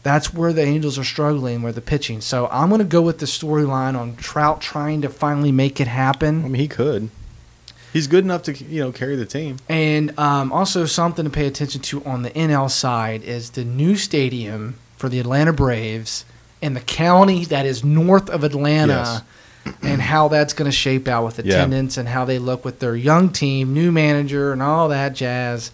[0.06, 2.22] That's where the Angels are struggling with the pitching.
[2.22, 5.88] So I'm going to go with the storyline on Trout trying to finally make it
[5.88, 6.46] happen.
[6.46, 7.10] I mean, he could.
[7.92, 9.58] He's good enough to you know carry the team.
[9.68, 13.96] And um, also something to pay attention to on the NL side is the new
[13.96, 16.24] stadium for the Atlanta Braves
[16.62, 19.24] and the county that is north of Atlanta
[19.82, 21.56] and how that's going to shape out with Yeah.
[21.56, 25.72] attendance and how they look with their young team, new manager, and all that jazz.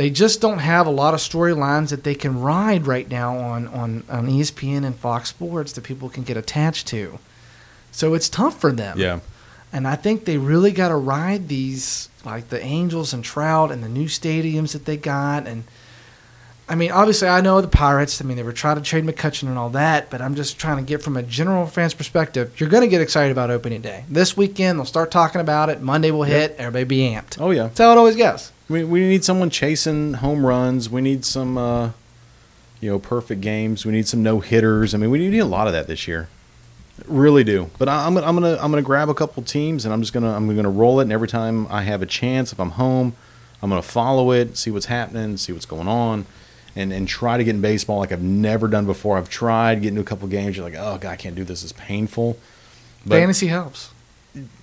[0.00, 3.68] They just don't have a lot of storylines that they can ride right now on,
[3.68, 7.18] on, on ESPN and Fox Sports that people can get attached to.
[7.92, 8.98] So it's tough for them.
[8.98, 9.20] Yeah.
[9.74, 13.84] And I think they really got to ride these, like the Angels and Trout and
[13.84, 15.46] the new stadiums that they got.
[15.46, 15.64] And
[16.66, 18.22] I mean, obviously, I know the Pirates.
[18.22, 20.78] I mean, they were trying to trade McCutchen and all that, but I'm just trying
[20.78, 22.58] to get from a general fan's perspective.
[22.58, 24.06] You're going to get excited about opening day.
[24.08, 25.82] This weekend, they'll start talking about it.
[25.82, 26.56] Monday will hit.
[26.56, 27.38] Everybody be amped.
[27.38, 27.64] Oh yeah.
[27.64, 28.50] That's how it always goes.
[28.70, 30.88] We we need someone chasing home runs.
[30.88, 31.90] We need some uh,
[32.80, 33.84] you know perfect games.
[33.84, 34.94] We need some no hitters.
[34.94, 36.28] I mean, we need a lot of that this year.
[37.06, 37.68] Really do.
[37.78, 40.12] But I, I'm gonna I'm gonna I'm gonna grab a couple teams and I'm just
[40.12, 41.04] gonna I'm gonna roll it.
[41.04, 43.16] And every time I have a chance, if I'm home,
[43.60, 46.26] I'm gonna follow it, see what's happening, see what's going on.
[46.76, 49.18] And, and try to get in baseball like I've never done before.
[49.18, 50.56] I've tried getting to a couple games.
[50.56, 51.64] You're like, oh god, I can't do this.
[51.64, 52.38] It's painful.
[53.04, 53.90] But Fantasy helps.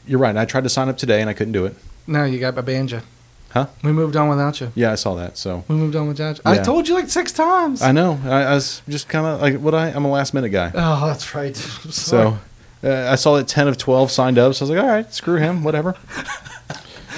[0.05, 0.37] you're right.
[0.37, 1.75] I tried to sign up today and I couldn't do it.
[2.07, 3.01] No, you got my banjo.
[3.51, 3.67] Huh?
[3.83, 4.71] We moved on without you.
[4.75, 5.37] Yeah, I saw that.
[5.37, 6.41] So We moved on without you.
[6.45, 7.81] I told you like six times.
[7.81, 8.19] I know.
[8.25, 9.87] I, I was just kind of like what I.
[9.89, 10.71] I'm a last minute guy.
[10.73, 11.55] oh, that's right.
[11.89, 12.37] So
[12.83, 14.53] uh, I saw that 10 of 12 signed up.
[14.53, 15.95] So I was like, all right, screw him, whatever.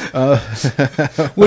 [0.13, 0.39] well,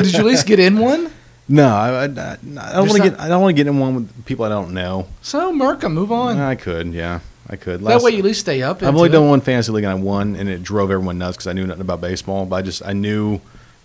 [0.03, 1.11] did you at least get in one?
[1.49, 3.21] No, I, I, I don't want to get.
[3.21, 5.09] I don't want to get in one with people I don't know.
[5.23, 6.39] So, Merca, move on.
[6.39, 7.81] I could, yeah, I could.
[7.81, 8.83] that way you at least stay up.
[8.83, 9.13] I've only it.
[9.13, 11.67] done one fantasy league and I won, and it drove everyone nuts because I knew
[11.67, 12.47] nothing about baseball.
[12.47, 13.41] But I just I knew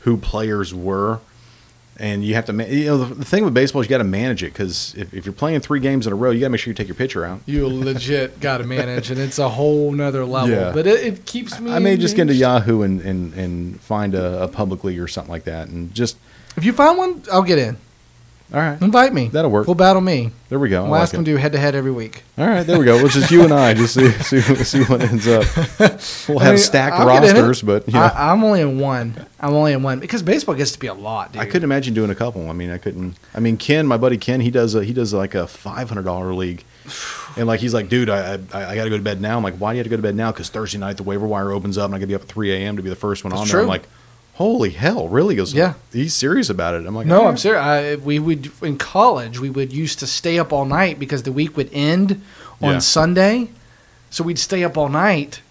[0.07, 1.19] who players were,
[1.97, 2.53] and you have to.
[2.53, 5.13] You know, the, the thing with baseball is you got to manage it because if,
[5.13, 6.87] if you're playing three games in a row, you got to make sure you take
[6.87, 7.41] your pitcher out.
[7.45, 10.55] You legit got to manage, and it's a whole nother level.
[10.55, 10.71] Yeah.
[10.73, 11.73] But it, it keeps me.
[11.73, 12.35] I may just get into.
[12.35, 16.15] Yahoo and, and, and find a, a public league or something like that, and just
[16.55, 17.75] If you find one, I'll get in.
[18.53, 18.81] All right.
[18.81, 19.27] Invite me.
[19.27, 19.67] That'll work.
[19.67, 20.31] We'll battle me.
[20.49, 20.79] There we go.
[20.79, 21.17] I We'll like ask it.
[21.17, 22.23] them to do head to head every week.
[22.37, 23.03] All right, there we go.
[23.03, 23.73] Which is you and I.
[23.73, 25.43] Just see see, see what ends up.
[26.29, 27.39] We'll I have mean, stacked I'll get in it.
[27.41, 29.13] rosters, but you know, I, I'm only in one.
[29.41, 31.41] I'm only in one because baseball gets to be a lot, dude.
[31.41, 32.49] I couldn't imagine doing a couple.
[32.49, 33.15] I mean, I couldn't.
[33.35, 36.05] I mean, Ken, my buddy Ken, he does a, he does like a five hundred
[36.05, 36.63] dollar league,
[37.37, 39.35] and like he's like, dude, I, I I got to go to bed now.
[39.35, 40.31] I'm like, why do you have to go to bed now?
[40.31, 42.27] Because Thursday night the waiver wire opens up, and I got to be up at
[42.29, 42.77] three a.m.
[42.77, 43.57] to be the first one That's on true.
[43.57, 43.61] there.
[43.63, 43.87] I'm like,
[44.37, 45.33] holy hell, really?
[45.35, 45.73] He goes, Yeah.
[45.91, 46.85] he's serious about it.
[46.85, 47.61] I'm like, No, "All I'm serious.
[47.61, 49.39] I, we would in college.
[49.39, 52.21] We would used to stay up all night because the week would end
[52.61, 52.79] on Yeah.
[52.79, 53.49] Sunday,
[54.09, 55.41] so we'd stay up all night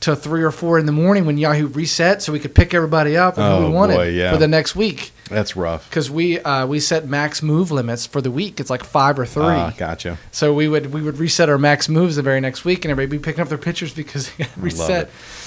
[0.00, 3.14] till three or four in the morning when Yahoo reset, so we could pick everybody
[3.18, 4.32] up and who Oh, we wanted boy, yeah.
[4.32, 5.12] for the next week.
[5.28, 5.88] That's rough.
[5.90, 8.58] Because we uh, we set max move limits for the week.
[8.58, 9.44] It's like five or three.
[9.44, 10.16] Ah, gotcha.
[10.32, 13.18] So we would we would reset our max moves the very next week, and everybody
[13.18, 14.88] be picking up their pitchers because they got I reset.
[14.88, 15.00] love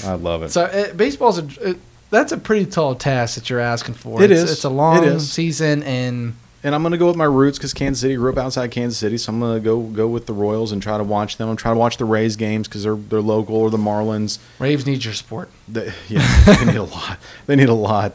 [0.03, 0.07] it.
[0.07, 0.51] I love it.
[0.51, 1.73] So uh, baseball's a uh,
[2.13, 4.21] that's a pretty tall task that you're asking for.
[4.21, 4.51] It it's, is.
[4.51, 7.73] It's a long It season, and and I'm going to go with my roots because
[7.73, 10.33] Kansas City grew up outside Kansas City, so I'm going to go go with the
[10.33, 11.49] Royals and try to watch them.
[11.49, 14.39] I'm trying to watch the Rays games because they're they're local or the Marlins.
[14.59, 15.49] Raves need your support.
[15.67, 17.19] They, yeah, they need a lot.
[17.47, 18.13] They need a lot.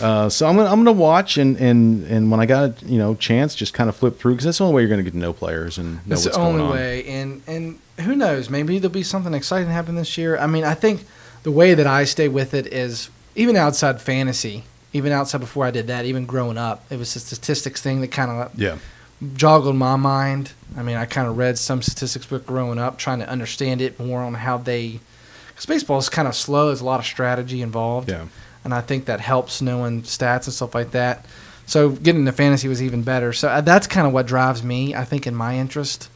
[0.00, 2.98] Uh, so I'm gonna I'm gonna watch and and and when I got a you
[2.98, 5.12] know chance, just kind of flip through because that's the only way you're gonna get
[5.12, 8.48] to know players and know That's what's the only way, and and who knows?
[8.48, 10.38] Maybe there'll be something exciting happen this year.
[10.38, 11.04] I mean, I think
[11.42, 13.10] the way that I stay with it is
[13.40, 17.20] even outside fantasy, even outside before I did that, even growing up, it was a
[17.20, 18.76] statistics thing that kind of Yeah,
[19.24, 20.52] joggled my mind.
[20.76, 23.98] I mean, I kind of read some statistics book growing up, trying to understand it
[23.98, 25.00] more on how they.
[25.48, 26.66] Because baseball is kind of slow.
[26.66, 28.08] There's a lot of strategy involved.
[28.10, 28.26] yeah.
[28.64, 31.24] and I think that helps knowing stats and stuff like that.
[31.66, 33.32] So getting into fantasy was even better.
[33.32, 34.94] So uh, that's kind of what drives me.
[34.94, 36.08] I think in my interest,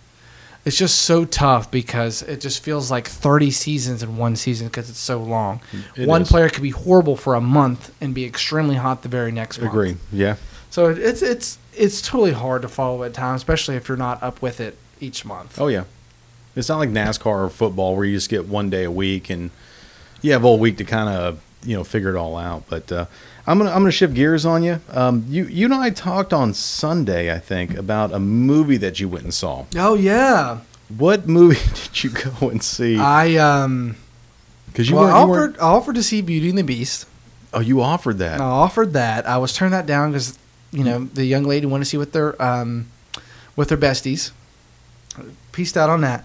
[0.64, 4.88] it's just so tough because it just feels like 30 seasons in one season because
[4.88, 5.60] it's so long.
[5.72, 6.28] Mm, it one is.
[6.28, 9.72] player could be horrible for a month and be extremely hot the very next month.
[9.72, 9.96] Agree.
[10.12, 10.36] Yeah.
[10.70, 14.42] So it's it's it's totally hard to follow at times, especially if you're not up
[14.42, 15.60] with it each month.
[15.60, 15.84] Oh yeah.
[16.56, 19.50] It's not like NASCAR or football where you just get one day a week and
[20.22, 22.64] you have all week to kind of you know figure it all out.
[22.68, 23.06] But uh,
[23.46, 24.80] I'm gonna I'm gonna shift gears on you.
[24.90, 29.08] Um, you you and I talked on Sunday, I think, about a movie that you
[29.08, 29.64] went and saw.
[29.76, 30.60] Oh yeah,
[30.96, 32.98] What movie did you go and see?
[32.98, 33.96] I um.
[34.66, 37.06] Because you, well, you offered I offered to see Beauty and the Beast.
[37.52, 38.40] Oh, you offered that.
[38.40, 39.26] I offered that.
[39.26, 40.36] I was turned that down because
[40.72, 42.88] you know the young lady wanted to see with their um,
[43.54, 44.32] with their besties.
[45.52, 46.24] Pieced out on that,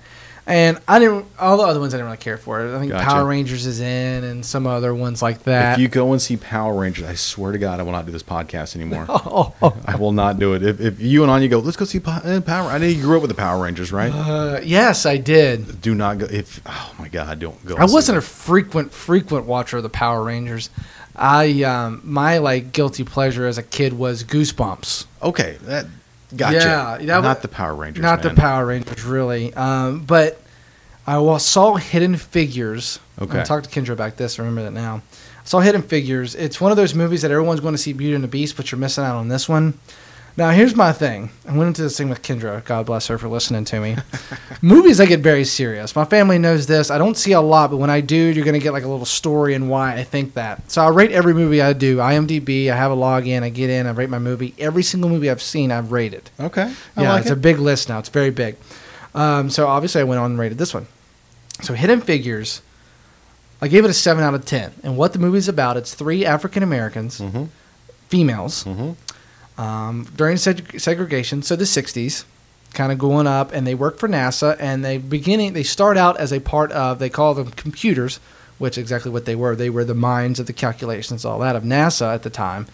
[0.50, 1.28] and I didn't.
[1.38, 2.76] All the other ones I didn't really care for.
[2.76, 3.08] I think Gotcha.
[3.08, 5.74] Power Rangers is in, and some other ones like that.
[5.74, 8.12] If you go and see Power Rangers, I swear to God, I will not do
[8.12, 9.06] this podcast anymore.
[9.10, 9.54] oh,
[9.86, 10.64] I will not do it.
[10.64, 12.72] If, if you and Anya go, let's go see uh, Power.
[12.72, 14.12] I know you grew up with the Power Rangers, right?
[14.12, 15.82] uh, yes, I did.
[15.82, 16.26] do not go.
[16.26, 17.76] If oh my God, don't go.
[17.78, 20.72] I wasn't a frequent frequent watcher of the Power Rangers.
[21.16, 25.06] I um, my like guilty pleasure as a kid was Goosebumps.
[25.22, 25.58] okay.
[25.64, 25.86] That
[26.36, 26.98] gotcha.
[27.02, 28.02] Yeah, not wa- the Power Rangers.
[28.02, 28.36] Not man.
[28.36, 29.54] the Power Rangers, really.
[29.54, 30.42] Um, but
[31.08, 33.00] I saw Hidden Figures.
[33.20, 33.42] Okay.
[33.42, 34.40] I talked to Kendra about this.
[34.40, 35.02] I remember that now.
[35.42, 36.36] I saw Hidden Figures.
[36.36, 38.72] It's one of those movies that everyone's going to see Beauty and the Beast, but
[38.72, 39.80] you're missing out on this one.
[40.40, 41.32] Now, here's my thing.
[41.46, 42.64] I went into this thing with Kendra.
[42.64, 43.98] God bless her for listening to me.
[44.62, 45.96] Movies, I get very serious.
[45.98, 46.90] My family knows this.
[46.90, 48.88] I don't see a lot, but when I do, you're going to get like a
[48.88, 50.72] little story and why I think that.
[50.72, 51.98] So I rate every movie I do.
[51.98, 53.44] IMDb, I have a login.
[53.44, 54.56] I get in, I rate my movie.
[54.58, 56.30] Every single movie I've seen, I've rated.
[56.40, 56.74] Okay.
[56.96, 57.34] I Yeah, like it's it.
[57.34, 58.00] a big list now.
[58.00, 58.56] It's very big.
[59.14, 60.88] Um, so obviously, I went on and rated this one.
[61.64, 62.62] So Hidden Figures,
[63.62, 64.72] I gave it a seven out of ten.
[64.84, 65.76] And what the movie's about?
[65.76, 67.50] It's three African Americans, Mhm.
[68.08, 68.96] females, Mhm.
[69.60, 72.24] Um, during seg- segregation, so the '60s,
[72.74, 74.56] kind of going up, and they work for NASA.
[74.60, 78.20] And they beginning, they start out as a part of, they call them computers,
[78.58, 79.56] which exactly what they were.
[79.56, 82.68] They were the minds of the calculations, all that of NASA at the time.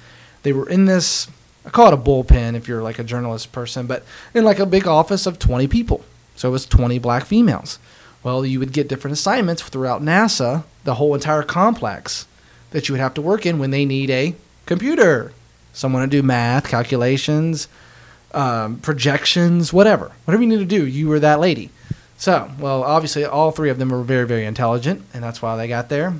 [0.44, 1.28] They were in this.
[1.66, 4.06] I call it a bullpen if you're like a journalist person, but
[4.36, 6.06] in like a big office of 20 people.
[6.36, 7.80] So it was 20 black females.
[8.22, 12.28] Well, you would get different assignments throughout NASA, the whole entire complex
[12.70, 14.36] that you would have to work in when they need a
[14.68, 15.32] computer,
[15.76, 17.68] someone to do math, calculations,
[18.34, 20.12] um, projections, whatever.
[20.26, 21.70] Whatever you need to do, you were that lady.
[22.18, 25.68] So, well, obviously, all three of them were very, very intelligent, and that's why they
[25.68, 26.16] got there.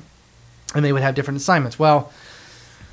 [0.74, 1.78] And they would have different assignments.
[1.78, 2.12] Well,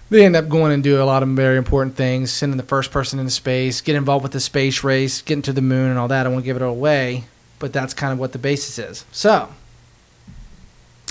[0.10, 2.92] they end up going and do a lot of very important things, sending the first
[2.92, 6.08] person into space, get involved with the space race, getting to the moon and all
[6.08, 6.26] that.
[6.26, 7.26] I won't give it away,
[7.60, 9.06] but that's kind of what the basis is.
[9.12, 9.50] So,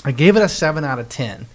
[0.05, 1.45] I gave it a 7 out of 10,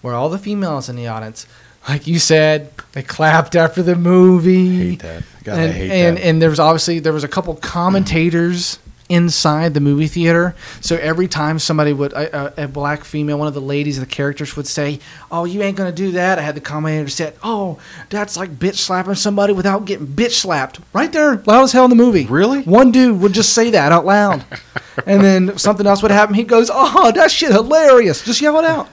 [0.00, 1.46] where all the females in the audience,
[1.88, 5.22] like you said, they clapped after the movie hate that.
[5.44, 6.24] God, and I hate and, that.
[6.24, 7.62] and there was obviously there was a couple mm.
[7.62, 8.78] commentators
[9.08, 10.54] inside the movie theater.
[10.80, 14.06] So every time somebody would a, a, a black female, one of the ladies, the
[14.06, 17.78] characters would say, "Oh, you ain't gonna do that." I had the commentator said, "Oh,
[18.10, 21.90] that's like bitch slapping somebody without getting bitch slapped." Right there, loud as hell in
[21.90, 22.26] the movie.
[22.26, 22.62] Really?
[22.62, 24.44] One dude would just say that out loud,
[25.06, 26.34] and then something else would happen.
[26.34, 28.88] He goes, "Oh, that shit hilarious!" Just yell it out.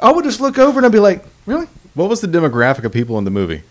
[0.00, 2.92] I would just look over and I'd be like, "Really?" what was the demographic of
[2.92, 3.62] people in the movie?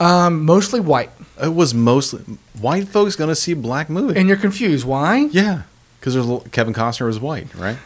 [0.00, 2.22] Um, mostly white, It was mostly
[2.60, 4.18] white folks going to see a black movie.
[4.18, 4.84] and you're confused.
[4.84, 5.28] Why?
[5.30, 5.62] yeah,
[6.00, 7.76] because there's Kevin Costner was white, right?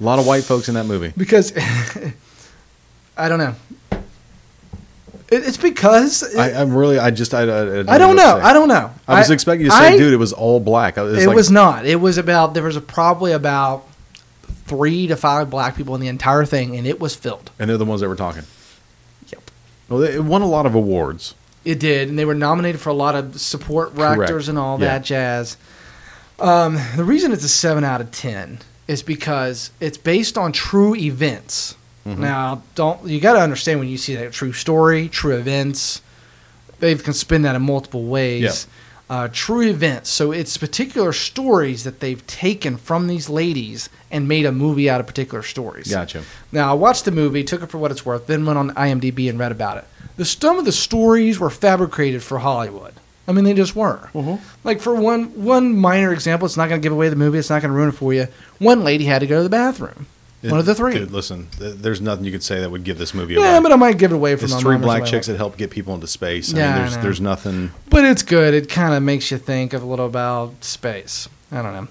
[0.00, 1.12] A lot of white folks in that movie.
[1.16, 1.52] because
[3.16, 3.54] I don't know.
[5.30, 8.40] It, it's because I, I'm really, I just, I, I, I don't know.
[8.42, 8.90] I don't know.
[9.06, 10.96] I was expecting you to say, I- dude, it was all black.
[10.98, 11.86] It was, It like, was not.
[11.86, 13.86] It was about there was a, probably about
[14.76, 17.50] three to five black people in the entire thing, and it was filled.
[17.58, 18.44] and they're the ones that were talking.
[19.30, 19.50] Yep.
[19.88, 21.34] Well, it won a lot of awards.
[21.64, 24.86] It did, and they were nominated for a lot of support actors and all Yeah.
[24.98, 25.56] that jazz.
[26.40, 28.58] Um, the reason it's a seven out of ten
[28.88, 31.76] is because it's based on true events.
[32.06, 32.18] Mhm.
[32.18, 36.00] Now, don't you got to understand when you see that true story, true events,
[36.80, 38.66] they can spin that in multiple ways.
[39.12, 40.08] Uh, true events.
[40.08, 45.00] So it's particular stories that they've taken from these ladies and made a movie out
[45.00, 45.90] of particular stories.
[45.90, 46.22] Gotcha.
[46.50, 49.28] Now I watched the movie, took it for what it's worth, then went on IMDb
[49.28, 49.84] and read about it.
[50.16, 52.94] The some of the stories were fabricated for Hollywood.
[53.28, 54.08] I mean, they just were.
[54.64, 57.38] Like for one one minor example, it's not going to give away the movie.
[57.38, 58.28] It's not going to ruin it for you.
[58.60, 60.06] One lady had to go to the bathroom.
[60.50, 60.94] One of the three.
[60.94, 63.62] Dude, listen, th- there's nothing you could say that would give this movie yeah, away.
[63.62, 65.70] but I might give it away for it's my three black chicks that help get
[65.70, 66.52] people into space.
[66.52, 67.02] I Yeah, mean, there's know.
[67.02, 67.70] there's nothing.
[67.88, 68.52] But it's good.
[68.54, 71.28] It kind of makes you think of a little about space.
[71.52, 71.88] I don't know.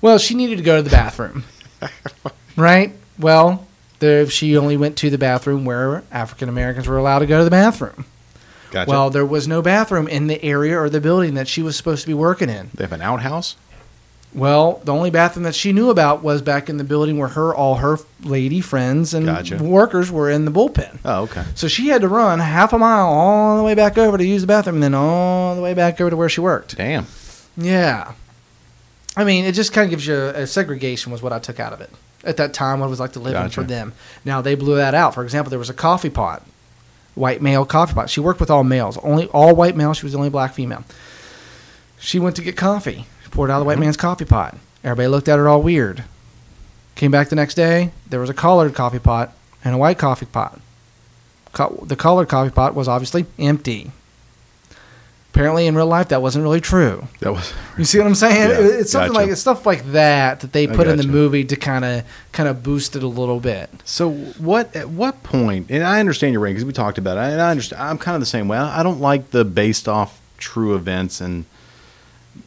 [0.00, 1.44] Well, she needed to go to the bathroom,
[2.56, 2.92] right?
[3.18, 3.66] Well,
[3.98, 7.44] there she only went to the bathroom where African Americans were allowed to go to
[7.44, 8.04] the bathroom.
[8.70, 8.90] Gotcha.
[8.90, 12.00] Well, there was no bathroom in the area or the building that she was supposed
[12.02, 12.70] to be working in.
[12.74, 13.56] they have an outhouse.
[14.34, 17.54] Well, the only bathroom that she knew about was back in the building where her
[17.54, 19.58] all her lady friends and Gotcha.
[19.62, 20.98] workers were in the bullpen.
[21.04, 21.44] Oh, okay.
[21.54, 24.40] So she had to run half a mile all the way back over to use
[24.40, 26.76] the bathroom, and then all the way back over to where she worked.
[26.78, 27.06] Damn.
[27.58, 28.12] Yeah,
[29.14, 31.60] I mean, it just kind of gives you a, a segregation was what I took
[31.60, 31.90] out of it
[32.24, 32.80] at that time.
[32.80, 33.92] What it was like to live in for them.
[34.24, 35.12] Now they blew that out.
[35.12, 36.42] For example, there was a coffee pot,
[37.14, 38.08] white male coffee pot.
[38.08, 39.98] She worked with all males, only all white males.
[39.98, 40.84] She was the only black female.
[42.00, 43.04] She went to get coffee.
[43.32, 44.56] Poured out of the white man's coffee pot.
[44.84, 46.04] Everybody looked at it all weird.
[46.94, 47.90] Came back the next day.
[48.08, 49.32] There was a colored coffee pot
[49.64, 50.60] and a white coffee pot.
[51.52, 53.90] Co- the colored coffee pot was obviously empty.
[55.30, 57.08] Apparently, in real life, that wasn't really true.
[57.20, 57.52] That was.
[57.78, 58.50] You see what I'm saying?
[58.50, 59.24] Yeah, it's something gotcha.
[59.24, 62.46] like it's stuff like that that they put in the movie to kind of kind
[62.46, 63.70] of boost it a little bit.
[63.84, 64.76] So what?
[64.76, 65.70] At what point?
[65.70, 67.32] And I understand your rating because we talked about it.
[67.32, 67.80] And I understand.
[67.80, 68.58] I'm kind of the same way.
[68.58, 71.46] I don't like the based off true events and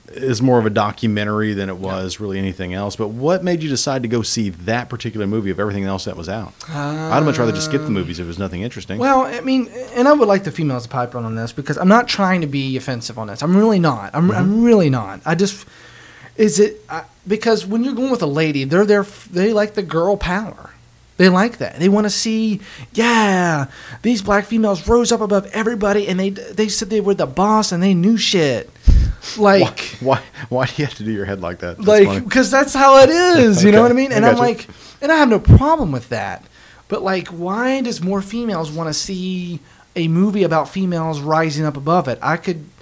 [0.08, 2.96] is more of a documentary than it was really anything else.
[2.96, 6.16] But what made you decide to go see that particular movie of everything else that
[6.16, 6.54] was out?
[6.70, 8.98] I'd much rather just skip the movies if there's nothing interesting.
[8.98, 11.90] Well, I mean, and I would like the females to pipe on this because I'm
[11.90, 13.42] not trying to be offensive on this.
[13.42, 14.14] I'm really not.
[14.14, 14.38] I'm, Mm-hmm.
[14.40, 15.22] I'm really not.
[15.26, 15.66] I just
[16.36, 19.04] is it I, because when you're going with a lady, they're there.
[19.04, 20.72] They like the girl power.
[21.18, 21.80] They like that.
[21.80, 22.60] They want to see,
[22.94, 23.68] yeah,
[24.02, 27.72] these black females rose up above everybody, and they they said they were the boss
[27.72, 28.70] and they knew shit.
[29.38, 30.22] Like, why?
[30.50, 31.78] Why do you have to do your head like that?
[31.78, 34.42] That's like because that's how it is you know what i mean and i'm gotcha.
[34.42, 34.68] like
[35.02, 36.44] and i have no problem with that
[36.88, 39.60] but like why does more females want to see
[39.96, 42.75] a movie about females rising up above it i could I-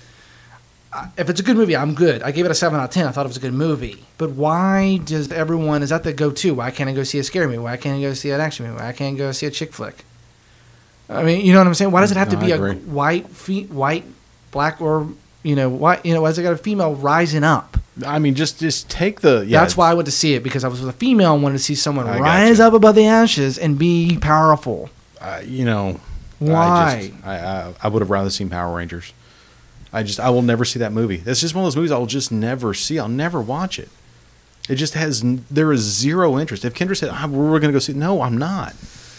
[1.17, 3.07] if it's a good movie i'm good i gave it a 7 out of 10
[3.07, 6.53] i thought it was a good movie but why does everyone is that the go-to
[6.53, 8.65] why can't i go see a scary movie why can't i go see an action
[8.65, 10.05] movie why can't i go see a chick flick
[11.09, 12.51] i mean you know what i'm saying why does it have to No, I be
[12.51, 14.03] a white fe- white
[14.51, 15.07] black or
[15.41, 18.33] you know white you know why does it got a female rising up I mean,
[18.33, 19.45] just just take the.
[19.47, 21.43] Yeah, that's why I went to see it because I was with a female and
[21.43, 24.89] wanted to see someone I rise up above the ashes and be powerful.
[25.21, 25.99] uh, you know.
[26.41, 27.01] I, Why?
[27.13, 29.13] just, I, I I would have rather seen Power Rangers.
[29.93, 31.17] I just I will never see that movie.
[31.17, 32.97] That's just one of those movies I will just never see.
[32.99, 33.89] I'll never watch it.
[34.67, 35.21] It just has
[35.51, 36.65] there is zero interest.
[36.65, 38.73] If Kendra said ah, we're going to go see, no, I'm not.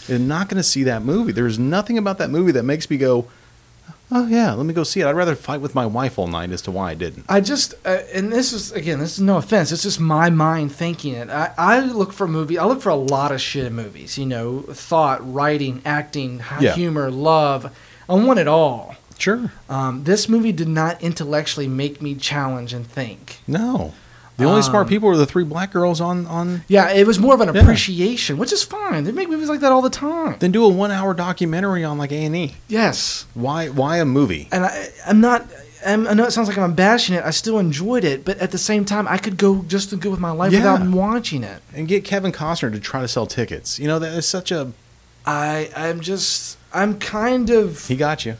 [0.09, 1.31] I'm not going to see that movie.
[1.31, 3.25] There's nothing about that movie that makes me go,
[4.11, 5.05] oh yeah, let me go see it.
[5.07, 7.25] I'd rather fight with my wife all night as to why I didn't.
[7.29, 9.71] I just uh, and this is again this is no offense.
[9.71, 11.29] It's just my mind thinking it.
[11.29, 12.57] I, I look for a movie.
[12.57, 14.17] I look for a lot of shit in movies.
[14.17, 16.73] You know, thought, writing, acting, Yeah.
[16.73, 17.75] humor, love.
[18.09, 18.95] I want it all.
[19.17, 19.51] Sure.
[19.69, 23.39] Um, this movie did not intellectually make me challenge and think.
[23.47, 23.93] No.
[24.37, 26.65] The only smart Um, people were the three black girls on on.
[26.67, 27.61] Yeah, it was more of an Yeah.
[27.61, 29.05] appreciation, which is fine.
[29.05, 30.35] They make movies like that all the time.
[30.39, 32.55] Then do a one hour documentary on like A and E.
[32.67, 33.25] Yes.
[33.33, 34.49] Why why a movie?
[34.51, 35.45] and I, I'm not.
[35.85, 37.23] I'm, I know it sounds like I'm bashing it.
[37.23, 40.09] I still enjoyed it, but at the same time, I could go just as good
[40.11, 40.73] with my life Yeah.
[40.73, 41.61] without watching it.
[41.75, 43.77] and get Kevin Costner to try to sell tickets.
[43.79, 44.71] You know, that is such a
[45.27, 47.87] I, I'm just, I'm kind of.
[47.87, 48.35] he got you.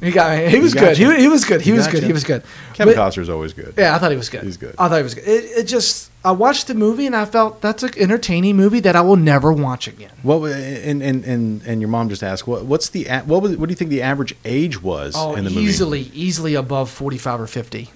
[0.00, 0.48] He got me.
[0.50, 0.96] He was good.
[0.96, 1.60] He, he was good.
[1.60, 2.02] He, He was good.
[2.02, 2.06] you.
[2.08, 2.42] He was good.
[2.74, 3.74] Kevin But- Costner's always good.
[3.76, 4.42] Yeah, I thought he was good.
[4.44, 4.74] He's good.
[4.78, 5.24] I thought he was good.
[5.26, 8.94] It, it just, I watched the movie and I felt that's an entertaining movie that
[8.94, 10.10] I will never watch again.
[10.22, 13.68] What and and and and your mom just asked what what's the what was what
[13.68, 15.62] do you think the average age was Oh, in the movie?
[15.66, 17.90] easily, easily above 45 or 50.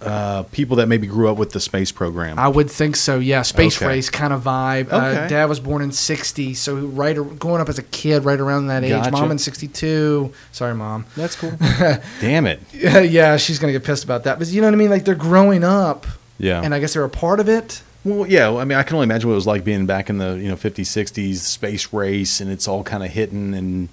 [0.00, 2.38] Uh, people that maybe grew up with the space program.
[2.38, 3.18] I would think so.
[3.18, 3.86] Yeah, space Okay.
[3.86, 4.92] race kind of vibe.
[4.92, 8.66] Uh, Dad was born in '60, so right going up as a kid, right around
[8.66, 8.90] that age.
[8.90, 9.10] Gotcha.
[9.10, 10.32] Mom in '62.
[10.52, 11.06] Sorry, mom.
[11.16, 11.52] That's cool.
[12.20, 12.60] Damn it.
[12.74, 14.38] Yeah, yeah, she's gonna get pissed about that.
[14.38, 14.90] But you know what I mean?
[14.90, 16.06] Like they're growing up,
[16.38, 16.60] Yeah.
[16.62, 17.80] and I guess they're a part of it.
[18.04, 18.54] Well, yeah.
[18.54, 20.48] I mean, I can only imagine what it was like being back in the you
[20.48, 23.88] know 50s, 60s space race, and it's all kind of hitting, and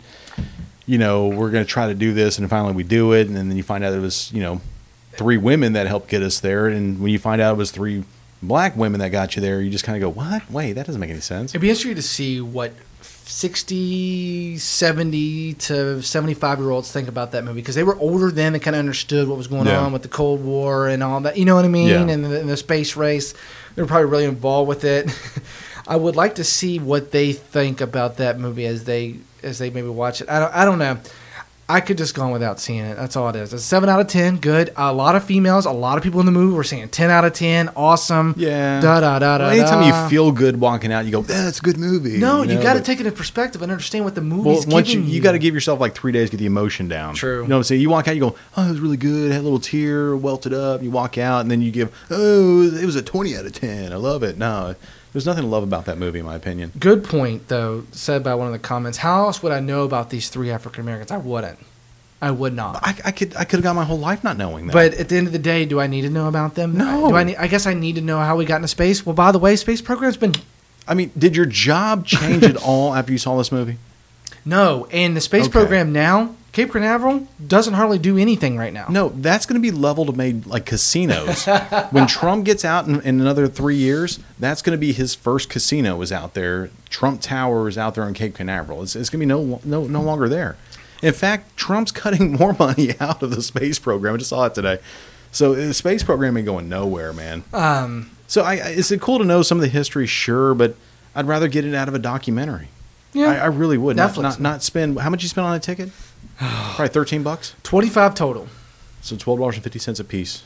[0.85, 3.37] you know we're going to try to do this, and finally we do it, and
[3.37, 4.59] then you find out it was you know
[5.17, 8.03] three women that helped get us there, and when you find out it was three
[8.41, 10.49] black women that got you there, you just kind of go, what?
[10.51, 11.51] Wait, that doesn't make any sense.
[11.51, 12.73] It'd be interesting to see what
[13.25, 18.53] 60, 70 to 75 year olds think about that movie because they were older then
[18.53, 19.79] and kind of understood what was going Yeah.
[19.79, 21.37] on with the Cold War and all that.
[21.37, 21.87] You know what I mean?
[21.89, 22.01] Yeah.
[22.01, 23.33] And, the, and the space race.
[23.75, 25.09] They were probably really involved with it.
[25.87, 29.69] I would like to see what they think about that movie as they as they
[29.69, 30.29] maybe watch it.
[30.29, 30.97] I don't, I don't know.
[31.69, 32.95] I could just go on without seeing it.
[32.95, 33.53] That's all it is.
[33.53, 34.37] It's seven out of ten.
[34.37, 34.73] Good.
[34.75, 35.65] A lot of females.
[35.65, 37.69] A lot of people in the movie were saying ten out of ten.
[37.75, 38.35] Awesome.
[38.37, 38.81] Yeah.
[38.81, 39.45] Da da da da.
[39.45, 40.03] Well, anytime da.
[40.03, 42.61] you feel good walking out, you go, "Yeah, that's a good movie." No, you, know,
[42.61, 45.09] got to take it in perspective and understand what the Well, movie's once you, giving
[45.09, 45.15] you.
[45.15, 47.15] you got to give yourself like three days to get the emotion down.
[47.15, 47.43] True.
[47.43, 47.81] You know what I'm saying?
[47.81, 50.53] You walk out, you go, "Oh, it was really good." Had a little tear, welted
[50.53, 50.83] up.
[50.83, 53.93] You walk out, and then you give, "Oh, it was a 20 out of 10.
[53.93, 54.75] I love it." No,
[55.13, 56.71] there's nothing to love about that movie, in my opinion.
[56.79, 58.97] Good point, though, said by one of the comments.
[58.97, 61.11] How else would I know about these three African Americans?
[61.11, 61.59] I wouldn't.
[62.21, 62.79] I would not.
[62.81, 64.73] I, I could I could have got my whole life not knowing that.
[64.73, 66.77] But at the end of the day, do I need to know about them?
[66.77, 67.09] No.
[67.09, 67.23] Do I?
[67.25, 69.05] Need, I guess I need to know how we got into space.
[69.05, 70.33] Well, by the way, space program's been
[70.87, 73.77] I mean, did your job change at all after you saw this movie?
[74.45, 75.51] no, and the space Okay.
[75.51, 78.85] program now, Cape Canaveral doesn't hardly do anything right now.
[78.87, 81.45] No, that's going to be leveled to made like casinos.
[81.89, 85.49] when Trump gets out in, in another three years, that's going to be his first
[85.49, 86.69] casino is out there.
[86.89, 88.83] Trump Tower is out there on Cape Canaveral.
[88.83, 90.55] It's, it's going to be no, no no longer there.
[91.01, 94.13] In fact, Trump's cutting more money out of the space program.
[94.13, 94.77] I just saw it today.
[95.31, 97.43] So the space program ain't going nowhere, man.
[97.51, 100.05] Um, So I, is it cool to know some of the history?
[100.05, 100.75] Sure, but
[101.15, 102.67] I'd rather get it out of a documentary.
[103.13, 103.97] yeah, I, I really would.
[103.97, 104.21] Not, Netflix.
[104.21, 105.89] not not spend how much you spend on a ticket?
[106.39, 107.55] Probably thirteen bucks.
[107.63, 108.47] twenty-five total.
[109.01, 110.43] So twelve dollars and fifty cents a piece.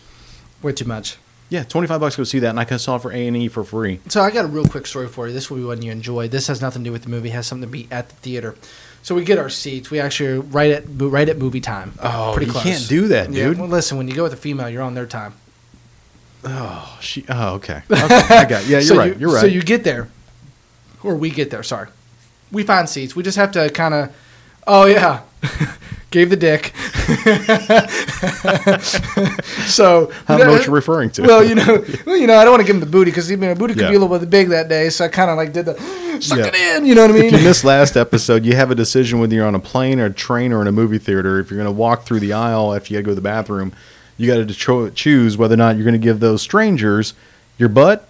[0.61, 1.17] Way too much.
[1.49, 3.27] Yeah, twenty five bucks to go see that, and I can saw it for A
[3.27, 3.99] and E for free.
[4.09, 5.33] So I got a real quick story for you.
[5.33, 6.27] This will be one you enjoy.
[6.27, 7.29] This has nothing to do with the movie.
[7.29, 8.55] It has something to be at the theater.
[9.01, 9.89] So we get our seats.
[9.89, 11.93] We actually are right at right at movie time.
[12.03, 13.59] Oh, you can't do that, Yeah, dude.
[13.59, 15.33] well, listen, when you go with a female, you're on their time.
[16.43, 17.23] Oh, she.
[17.29, 17.81] Oh, okay.
[17.89, 18.65] Okay, I got.
[18.65, 19.13] Yeah, you're so right.
[19.13, 19.41] You, You, are right.
[19.41, 20.09] So you get there,
[21.03, 21.63] or we get there.
[21.63, 21.87] Sorry,
[22.51, 23.15] we find seats.
[23.15, 24.15] We just have to kind of.
[24.67, 25.21] Oh yeah,
[26.11, 26.73] gave the dick.
[29.67, 31.21] so How you know, much you're referring to?
[31.23, 33.31] Well, you know, well, you know, I don't want to give him the booty because
[33.31, 33.89] even a booty could Yeah.
[33.89, 34.89] be a little bit big that day.
[34.89, 35.75] So I kind of like did the
[36.21, 36.47] suck Yeah.
[36.47, 36.85] it in.
[36.85, 37.25] You know what I mean?
[37.25, 40.05] if you missed last episode, you have a decision whether you're on a plane or
[40.05, 41.39] a train or in a movie theater.
[41.39, 43.21] If you're going to walk through the aisle after you got to go to the
[43.21, 43.73] bathroom,
[44.17, 47.13] you got to cho- choose whether or not you're going to give those strangers
[47.57, 48.07] your butt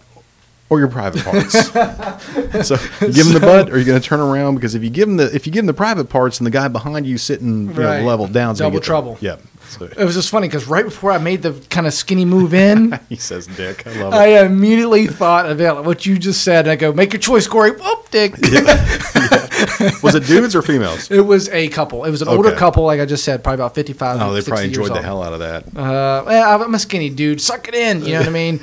[0.70, 1.54] or your private parts.
[2.68, 4.90] so you give him the butt, or you're going to turn around because if you
[4.90, 7.18] give him the if you give them the private parts and the guy behind you
[7.18, 9.18] sitting you know, level down, Double trouble.
[9.22, 9.42] Yep.
[9.68, 12.54] So, It was just funny because right before I made the kind of skinny move
[12.54, 16.44] in, he says, "Dick, I love it." I immediately thought of it, what you just
[16.44, 16.66] said.
[16.66, 17.72] And I go, make your choice, Corey.
[17.72, 18.34] Whoop, dick.
[20.04, 21.10] Was it dudes or females?
[21.18, 22.04] It was a couple.
[22.06, 24.22] It was an older couple, like I just said, probably about 55.
[24.22, 25.66] Oh, they 60 probably enjoyed the hell out of that.
[25.68, 27.42] Uh, well, I'm a skinny dude.
[27.42, 28.06] Suck it in.
[28.06, 28.60] You know what I mean?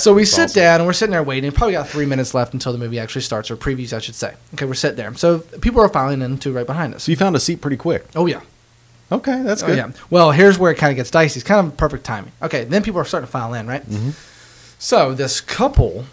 [0.00, 0.60] so we sit awesome.
[0.60, 1.52] down and we're sitting there waiting.
[1.52, 4.34] Probably got three minutes left until the movie actually starts, or previews, I should say.
[4.54, 5.12] Okay, we're sitting there.
[5.14, 7.04] So people are filing in to right behind us.
[7.04, 8.06] So you found a seat pretty quick.
[8.16, 8.40] Oh, yeah.
[9.10, 9.76] Okay, that's Oh, good.
[9.76, 9.90] yeah.
[10.10, 11.38] Well, here's where it kind of gets dicey.
[11.40, 12.32] It's kind of perfect timing.
[12.42, 13.88] Okay, then people are starting to file in, right?
[13.88, 14.10] Mm-hmm.
[14.78, 16.04] So this couple,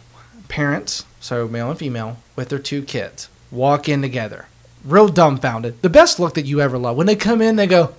[0.47, 4.45] parents, so male and female, with their two kids, walk in together.
[4.85, 5.81] Real dumbfounded.
[5.81, 6.95] The best look that you ever love.
[6.95, 7.93] When they come in, they go,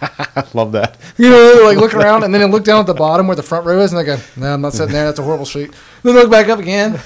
[0.54, 0.96] love that.
[1.18, 3.42] you know, like look around and then they look down at the bottom where the
[3.42, 5.04] front row is and they go, no, I'm not sitting there.
[5.04, 5.70] That's a horrible seat.
[6.02, 6.98] Then they look back up again.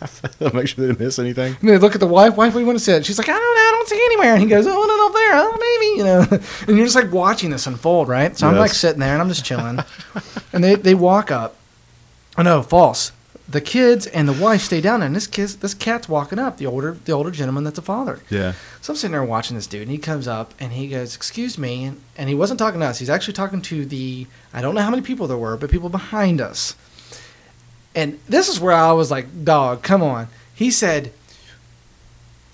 [0.40, 1.56] Make sure they didn't miss anything.
[1.60, 2.36] And they look at the wife.
[2.36, 3.04] Wife, we want to sit?
[3.04, 3.60] She's like, I don't know.
[3.60, 4.32] I don't see anywhere.
[4.34, 5.30] And he goes, oh, no, up there.
[5.34, 5.98] Oh, maybe.
[5.98, 6.44] You know.
[6.68, 8.36] And you're just like watching this unfold, right?
[8.36, 9.78] So I'm like sitting there and I'm just chilling.
[10.52, 11.56] and they, they walk up.
[12.36, 13.12] Oh, no, false.
[13.48, 16.58] The kids and the wife stay down there, and this kid, this cat's walking up.
[16.58, 18.20] The older, the older gentleman that's a father.
[18.28, 18.52] Yeah.
[18.82, 21.56] So I'm sitting there watching this dude, and he comes up and he goes, "Excuse
[21.56, 22.98] me," and, and he wasn't talking to us.
[22.98, 25.88] He's actually talking to the I don't know how many people there were, but people
[25.88, 26.76] behind us.
[27.98, 31.10] And this is where I was like, "Dog, come on." He said,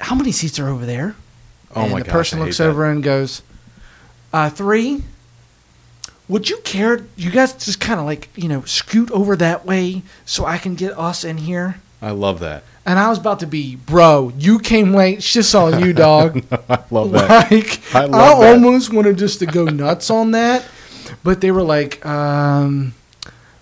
[0.00, 1.16] "How many seats are over there?"
[1.76, 2.68] Oh and my the gosh, person I looks that.
[2.68, 3.42] over and goes,
[4.32, 5.02] uh, three.
[6.28, 7.04] Would you care?
[7.16, 10.76] You guys just kind of like you know scoot over that way so I can
[10.76, 12.64] get us in here." I love that.
[12.86, 14.32] And I was about to be, bro.
[14.38, 15.22] You came late.
[15.22, 16.42] Shit's on you, dog.
[16.70, 17.50] I love that.
[17.50, 18.52] Like I I, love that.
[18.54, 20.64] almost wanted just to go nuts on that,
[21.22, 22.94] but they were like, um,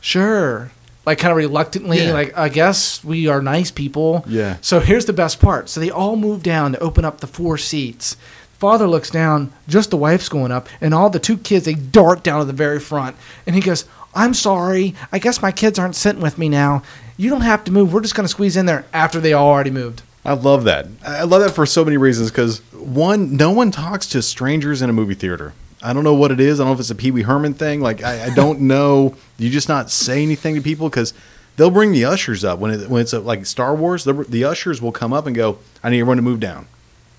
[0.01, 0.71] sure,
[1.05, 2.13] like kind of reluctantly, Yeah.
[2.13, 4.25] like I guess we are nice people.
[4.29, 4.57] Yeah.
[4.61, 5.69] So here's the best part.
[5.69, 8.17] So they all move down to open up the four seats.
[8.59, 12.23] Father looks down, just the wife's going up, and all the two kids they dart
[12.23, 13.85] down to the very front, and he goes,
[14.15, 14.95] "I'm sorry.
[15.11, 16.83] I guess my kids aren't sitting with me now.
[17.17, 17.93] You don't have to move.
[17.93, 20.87] We're just gonna squeeze in there after they all already moved." I love that.
[21.05, 22.31] I love that for so many reasons.
[22.31, 25.53] Because one, no one talks to strangers in a movie theater.
[25.83, 26.61] I don't know what it is.
[26.61, 27.81] I don't know if it's a Pee Wee Herman thing.
[27.81, 29.17] Like I, I don't know.
[29.39, 31.13] You just not say anything to people because
[31.57, 34.05] they'll bring the ushers up when it, when it's a, like Star Wars.
[34.05, 36.67] The, the ushers will come up and go, "I need everyone to move down.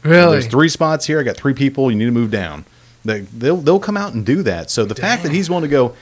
[0.03, 0.31] Really?
[0.33, 1.19] There's three spots here.
[1.19, 1.91] I got three people.
[1.91, 2.65] You need to move down."
[3.05, 4.69] They, they'll they'll come out and do that.
[4.71, 5.93] So the fact that he's willing to go,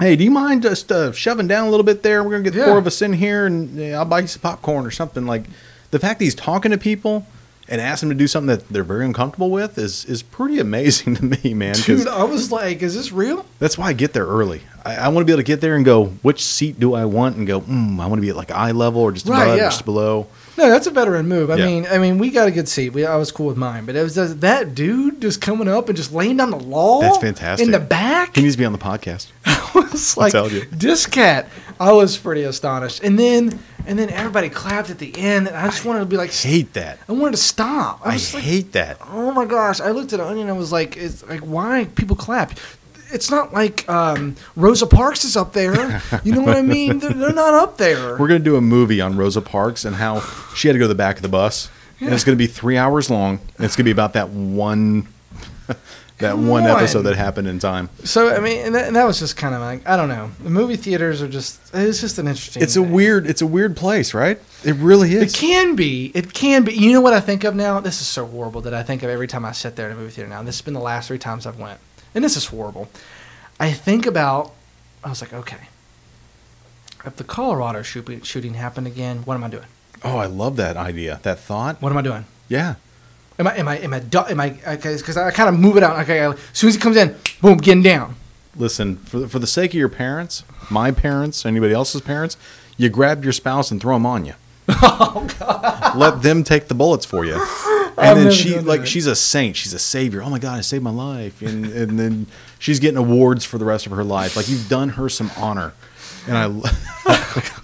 [0.00, 2.24] "Hey, do you mind just uh, shoving down a little bit there?
[2.24, 2.64] We're gonna get Yeah.
[2.66, 5.44] four of us in here, and uh, I'll buy you some popcorn or something." Like
[5.90, 7.26] the fact that he's talking to people.
[7.66, 11.14] And ask them to do something that they're very uncomfortable with is is pretty amazing
[11.16, 11.74] to me, man.
[11.74, 13.46] Dude, I was like, is this real?
[13.58, 14.60] that's why I get there early.
[14.84, 17.06] I, I want to be able to get there and go, which seat do I
[17.06, 17.36] want?
[17.36, 19.56] And go, mm, I want to be at like eye level or just Right, above,
[19.56, 19.66] yeah.
[19.66, 20.26] or just below.
[20.56, 21.50] No, that's a veteran move.
[21.50, 21.66] I Yeah.
[21.66, 22.90] mean, I mean, we got a good seat.
[22.90, 25.88] We, I was cool with mine, but it was just, that dude just coming up
[25.88, 27.00] and just laying down the law.
[27.00, 27.64] That's fantastic.
[27.66, 29.26] In the back, He needs to be on the podcast.
[29.46, 30.64] I was like, tell you.
[30.70, 31.48] this cat.
[31.80, 35.64] I was pretty astonished, and then and then everybody clapped at the end, and I
[35.66, 37.00] just wanted to be like, Hate that.
[37.08, 38.00] I wanted to stop.
[38.04, 38.98] I I was like, hate that.
[39.10, 39.80] oh my gosh!
[39.80, 42.52] I looked at Onion, and I was like, it's like why people clap.
[43.12, 46.02] It's not like um, Rosa Parks is up there.
[46.24, 46.98] You know what I mean?
[47.00, 48.16] They're, they're not up there.
[48.18, 50.20] We're gonna do a movie on Rosa Parks and how
[50.54, 52.76] she had to go to the back of the bus, and it's gonna be three
[52.76, 53.38] hours long.
[53.56, 55.06] And it's gonna be about that one,
[55.66, 55.76] that
[56.18, 56.70] Come one on.
[56.78, 57.88] episode that happened in time.
[58.04, 60.30] So I mean, and that, and that was just kind of like I don't know.
[60.42, 62.62] The movie theaters are just it's just an interesting.
[62.62, 64.40] It's a weird, it's a weird place, right?
[64.64, 65.34] It really is.
[65.34, 66.10] It can be.
[66.14, 66.72] It can be.
[66.74, 67.80] You know what I think of now?
[67.80, 69.96] This is so horrible that I think of every time I sit there in a
[69.96, 70.42] movie theater now.
[70.42, 71.78] This has been the last three times I've went,
[72.14, 72.88] and this is horrible.
[73.58, 74.52] I think about.
[75.02, 75.68] I was like, okay,
[77.04, 79.66] if the Colorado shooting shooting happened again, what am I doing?
[80.02, 81.80] Oh, I love that idea, that thought.
[81.80, 82.24] What am I doing?
[82.48, 82.74] Yeah.
[83.38, 83.98] Am I am I am I
[84.30, 85.98] am I because I kind of move it out.
[86.00, 88.16] Okay, as soon as he comes in, boom, getting down.
[88.56, 92.36] listen for for the sake of your parents, my parents, anybody else's parents,
[92.76, 94.34] you grab your spouse and throw them on you.
[95.96, 97.34] Let them take the bullets for you.
[97.96, 98.86] And then she like that.
[98.86, 99.56] she's a saint.
[99.56, 100.22] She's a savior.
[100.22, 101.42] Oh my god, I saved my life.
[101.42, 102.26] And and then
[102.58, 104.36] she's getting awards for the rest of her life.
[104.36, 105.74] Like you've done her some honor.
[106.26, 106.46] And I,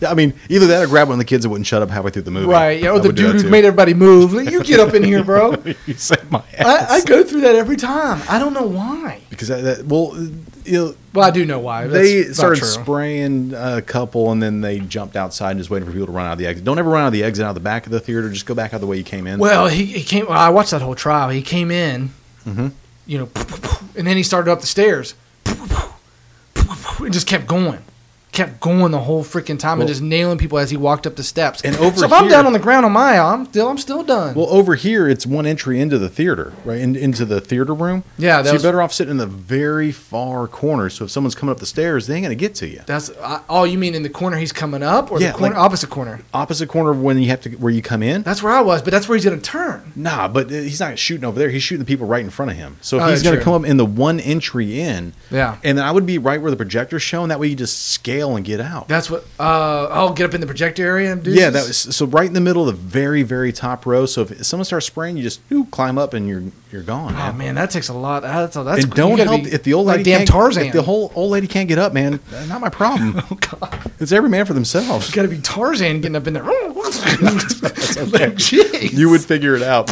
[0.00, 1.90] yeah, I mean, either that or grab one of the kids that wouldn't shut up
[1.90, 2.46] halfway through the movie.
[2.46, 2.78] Right.
[2.78, 4.32] You know, I the dude who made everybody move.
[4.32, 5.52] Like, You get up in here, bro.
[5.86, 6.90] you saved my ass.
[6.90, 8.22] I, I go through that every time.
[8.28, 9.20] I don't know why.
[9.30, 10.14] because that, that well,
[10.64, 11.86] you know, Well, I do know why.
[11.86, 15.86] they That's not started spraying a couple and then they jumped outside and just waiting
[15.86, 16.64] for people to run out of the exit.
[16.64, 18.28] Don't ever run out of the exit out of the back of the theater.
[18.30, 19.38] Just go back out the way you came in.
[19.38, 20.26] Well, he, he came.
[20.26, 21.28] Well, I watched that whole trial.
[21.30, 22.10] He came in,
[22.46, 22.72] Mhm.
[23.06, 23.28] you know,
[23.96, 25.14] and then he started up the stairs,
[27.00, 27.78] and just kept going,
[28.38, 31.16] kept going the whole freaking time, Well- and just nailing people as he walked up
[31.16, 31.60] the steps.
[31.62, 34.02] And over so if I'm down on the ground on my, I'm still, I'm still
[34.02, 34.34] done.
[34.34, 36.80] Well, over here, it's one entry into the theater, right?
[36.80, 38.04] In, into the theater room.
[38.16, 40.88] Yeah, so was- you're better off sitting in the very far corner.
[40.88, 42.80] So if someone's coming up the stairs, they ain't gonna get to you.
[42.86, 45.54] That's I, oh, you mean in the corner he's coming up, or Yeah, the corner
[45.54, 46.20] like- opposite corner?
[46.32, 48.22] Opposite corner when you have to where you come in.
[48.22, 49.92] That's where I was, but that's where he's gonna turn.
[49.96, 51.50] Nah, but uh, he's not shooting over there.
[51.50, 52.76] He's shooting the people right in front of him.
[52.82, 53.40] So if Oh, he's to true.
[53.40, 55.56] come up in the one entry in, Yeah.
[55.64, 57.28] and then I would be right where the projector's showing.
[57.30, 58.88] That way you just scale and get out.
[58.88, 59.24] That's what.
[59.38, 61.32] Uh, oh, get up in the projector area and do.
[61.32, 64.06] yeah, that was so right in the middle of the very very top row.
[64.06, 67.14] So if someone starts spraying, you just ooh, climb up and you're you're gone.
[67.16, 67.54] Oh man.
[67.54, 68.22] that takes a lot.
[68.22, 68.84] That's that's.
[68.84, 70.66] and don't help if the old like lady damn can't, Tarzan.
[70.66, 73.14] If the whole old lady can't get up, man, not my problem.
[73.30, 75.10] oh god, it's every man for themselves.
[75.12, 76.44] got to be Tarzan getting up in there.
[77.98, 78.92] Like, jeez.
[78.92, 79.88] You would figure it out.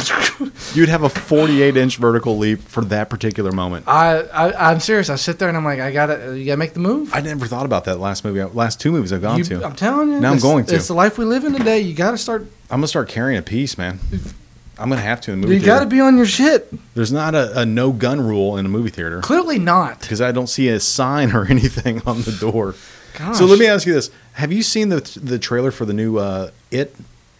[0.73, 3.85] You'd have a 48 inch vertical leap for that particular moment.
[3.87, 5.09] I, I I'm serious.
[5.09, 7.13] I sit there and I'm like, I gotta, you gotta make the move.
[7.13, 8.43] I never thought about that last movie.
[8.53, 9.65] Last two movies I've gone You- to.
[9.65, 10.19] I'm telling you.
[10.19, 10.75] Now I'm going to.
[10.75, 11.79] It's the life we live in today.
[11.81, 12.41] You gotta start.
[12.69, 13.99] I'm gonna start carrying a piece, man.
[14.79, 16.71] I'm gonna have to in the movie You gotta be on your shit.
[16.93, 20.01] There's not a, a no gun rule in a movie theater Clearly not.
[20.01, 22.75] because I don't see a sign or anything on the door.
[23.17, 23.37] Gosh.
[23.37, 26.17] So let me ask you this: Have you seen the the trailer for the new
[26.17, 26.95] uh, It,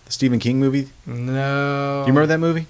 [0.06, 0.88] the Stephen King movie?
[1.06, 2.00] Do No.
[2.02, 2.66] you remember that movie?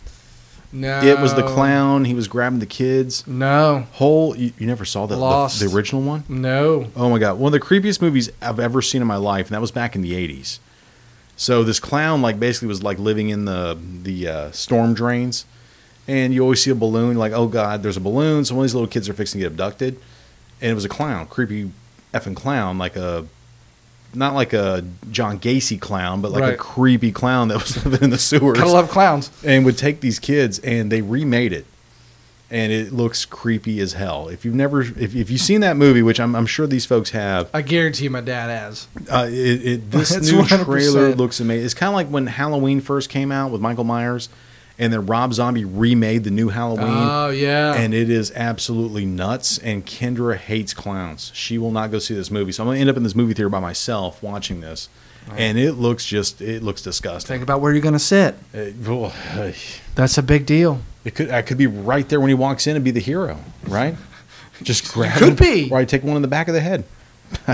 [0.72, 1.02] No.
[1.02, 2.06] It was the clown.
[2.06, 3.26] He was grabbing the kids.
[3.26, 3.88] No.
[3.94, 4.36] Whole.
[4.36, 5.60] You, you never saw the, the Lost.
[5.60, 6.24] the original one?
[6.28, 6.88] No.
[6.96, 9.56] Oh my god, one of the creepiest movies I've ever seen in my life, and
[9.56, 10.60] that was back in the '80s.
[11.36, 15.46] So this clown, like, basically was like living in the the uh, storm drains,
[16.08, 17.18] and you always see a balloon.
[17.18, 18.44] Like, oh god, there's a balloon.
[18.44, 19.98] So one of these little kids are fixing to get abducted,
[20.62, 21.72] and it was a clown, creepy
[22.14, 23.26] effing clown, like a
[24.18, 28.10] not like a John Gacy clown, but like a creepy clown that was living in
[28.10, 29.32] the sewers Gotta love clowns.
[29.46, 31.66] and would take these kids and they remade it
[32.50, 36.02] and it looks creepy as hell if you've never if, if you've seen that movie
[36.02, 38.88] which I'm, I'm sure these folks have I guarantee my dad has.
[39.12, 40.64] uh, it, it, this new 100%.
[40.64, 44.30] trailer looks amazing it's kind of like when halloween first came out with michael myers
[44.80, 47.74] and then rob zombie remade the new halloween Oh yeah.
[47.74, 52.30] and it is absolutely nuts and kendra hates clowns she will not go see this
[52.32, 54.90] movie so i'm going to end up in this movie theater by myself watching this
[55.36, 58.36] and it looks just it looks disgusting Think about where you're gonna sit.
[58.56, 59.12] Uh, it- oh,
[59.96, 60.80] That's a big deal.
[61.04, 63.38] It could I could be right there when he walks in and be the hero,
[63.68, 63.98] right?
[64.64, 65.70] Just grab could be.
[65.70, 66.86] Or I take one in the back of the head.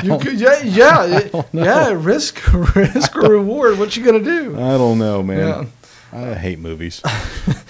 [0.04, 1.90] You could, yeah, yeah, yeah.
[1.98, 2.40] Risk,
[2.76, 3.80] risk or reward.
[3.80, 4.54] What you gonna do?
[4.56, 5.40] I don't know, man.
[5.40, 5.66] Yeah.
[6.14, 7.00] I hate movies.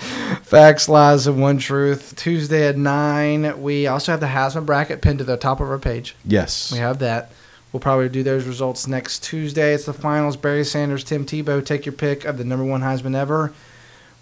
[0.43, 2.13] Facts, lies, and one truth.
[2.15, 3.61] Tuesday at nine.
[3.61, 6.15] We also have the Heisman bracket pinned to the top of our page.
[6.25, 6.71] yes.
[6.71, 7.31] We have that.
[7.71, 9.73] We'll probably do those results next Tuesday.
[9.73, 10.37] It's the finals.
[10.37, 11.65] Barry Sanders, Tim Tebow.
[11.65, 13.51] Take your pick of the number one Heisman ever.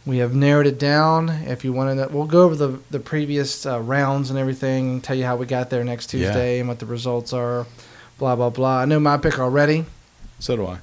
[0.06, 1.30] We have narrowed it down.
[1.30, 5.02] If you want to, we'll go over the the previous uh, rounds and everything.
[5.02, 6.28] Tell you how we got there next Yeah.
[6.28, 7.66] Tuesday and what the results are.
[8.18, 8.80] Blah blah blah.
[8.80, 9.86] I know my pick already.
[10.40, 10.78] So do I.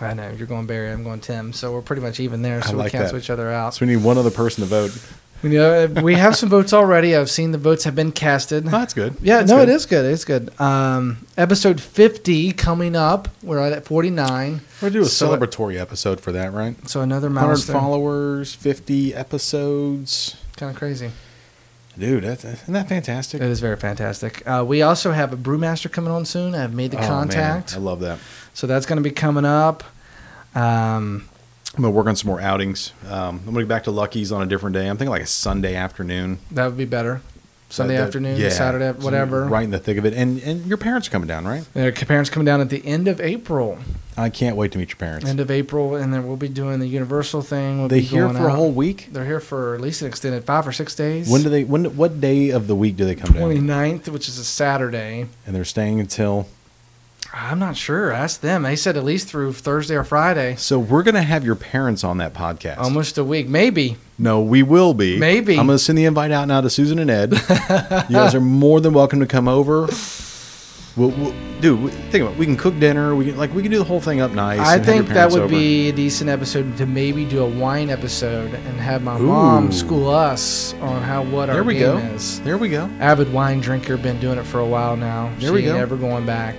[0.00, 0.90] I know you're going Barry.
[0.92, 1.52] I'm going Tim.
[1.52, 2.58] So we're pretty much even there.
[2.58, 3.24] I So we like cancel that.
[3.24, 3.74] each other out.
[3.74, 4.96] So we need one other person to vote.
[5.42, 7.14] You know, we have some votes already.
[7.14, 8.66] I've seen the votes have been casted.
[8.66, 9.14] Oh, that's good.
[9.22, 9.68] Yeah, That's no, good.
[9.68, 10.04] it is good.
[10.12, 10.50] It's good.
[10.60, 13.28] Um, episode 50 coming up.
[13.42, 14.60] We're right at 49.
[14.82, 16.74] We're do a So- celebratory episode for that, right?
[16.88, 20.36] So another 100 followers, 50 episodes.
[20.56, 21.12] Kind of crazy.
[21.96, 23.40] Dude, that's, isn't that fantastic?
[23.40, 24.46] It is very fantastic.
[24.46, 26.54] Uh, we also have a brewmaster coming on soon.
[26.54, 27.74] I've made the Oh, man, contact.
[27.74, 28.18] I love that.
[28.58, 29.84] So that's going to be coming up.
[30.52, 31.28] Um,
[31.76, 32.92] I'm gonna work on some more outings.
[33.06, 34.88] Um, I'm gonna get back to Lucky's on a different day.
[34.88, 37.20] I'm thinking like a Sunday afternoon, that would be better.
[37.68, 39.44] Sunday That- that- afternoon, yeah, Saturday, so whatever.
[39.44, 40.14] right in the thick of it.
[40.14, 41.62] And and your parents are coming down, right?
[41.74, 43.78] Their parents coming down at the end of April.
[44.16, 45.28] I can't wait to meet your parents.
[45.28, 47.78] End of April, and then we'll be doing the Universal thing.
[47.78, 49.10] We'll they here for a whole week.
[49.12, 51.30] They're here for at least an extended five or six days.
[51.30, 51.62] When do they?
[51.62, 51.84] When?
[51.96, 53.42] What day of the week do they come down?
[53.44, 55.26] 29th, which is a Saturday.
[55.46, 56.48] And they're staying until.
[57.32, 58.10] I'm not sure.
[58.10, 58.62] Ask them.
[58.62, 60.56] They said at least through Thursday or Friday.
[60.56, 62.78] So we're gonna have your parents on that podcast.
[62.78, 63.96] Almost a week, maybe.
[64.18, 65.18] No, we will be.
[65.18, 65.56] Maybe.
[65.58, 67.34] I'm going to send the invite out now to Susan and Ed.
[67.34, 69.82] you guys are more than welcome to come over.
[70.96, 72.38] We'll, we'll, dude, think about it.
[72.38, 73.14] We can cook dinner.
[73.14, 74.58] We can like we can do the whole thing up nice.
[74.58, 75.48] I and have your think that would over.
[75.48, 79.26] be a decent episode to maybe do a wine episode and have my Ooh.
[79.26, 81.98] mom school us on how what our There we game go.
[81.98, 82.40] is.
[82.40, 82.90] There we go.
[82.98, 85.28] Avid wine drinker, been doing it for a while now.
[85.38, 85.74] There she we go.
[85.76, 86.56] Never going back.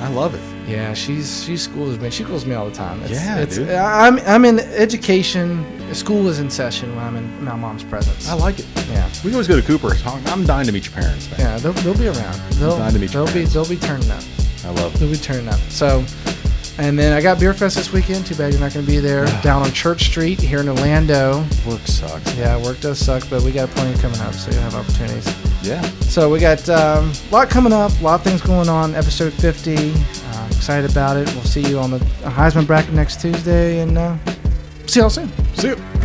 [0.00, 0.40] I love it.
[0.68, 2.10] Yeah, she's she schools me.
[2.10, 3.02] She schools me all the time.
[3.02, 3.70] It's, Yeah, it's, dude.
[3.70, 5.64] I'm I'm in education.
[5.94, 8.28] School is in session when I'm in my mom's presence.
[8.28, 8.66] I like it.
[8.90, 9.08] Yeah.
[9.08, 10.00] We can always go to Cooper's.
[10.06, 11.40] I'm dying to meet your parents, man.
[11.40, 12.40] Yeah, they'll, they'll be around.
[12.52, 14.22] They'll, Glad to meet they'll be they'll be turning up.
[14.64, 14.98] I love it.
[14.98, 15.58] They'll be turning up.
[15.68, 16.04] So,
[16.78, 18.24] and then I got Beer Fest this weekend.
[18.26, 19.26] Too bad you're not going to be there.
[19.42, 21.40] Down on Church Street here in Orlando.
[21.66, 22.34] Work sucks.
[22.36, 25.49] Yeah, work does suck, but we got plenty coming up, so you'll have opportunities.
[25.62, 25.82] Yeah.
[26.00, 28.94] So we got um, a lot coming up, a lot of things going on.
[28.94, 29.76] Episode 50.
[29.76, 31.32] Uh, excited about it.
[31.34, 34.16] We'll see you on the Heisman bracket next Tuesday, and uh,
[34.86, 35.30] see y'all soon.
[35.54, 35.99] See you.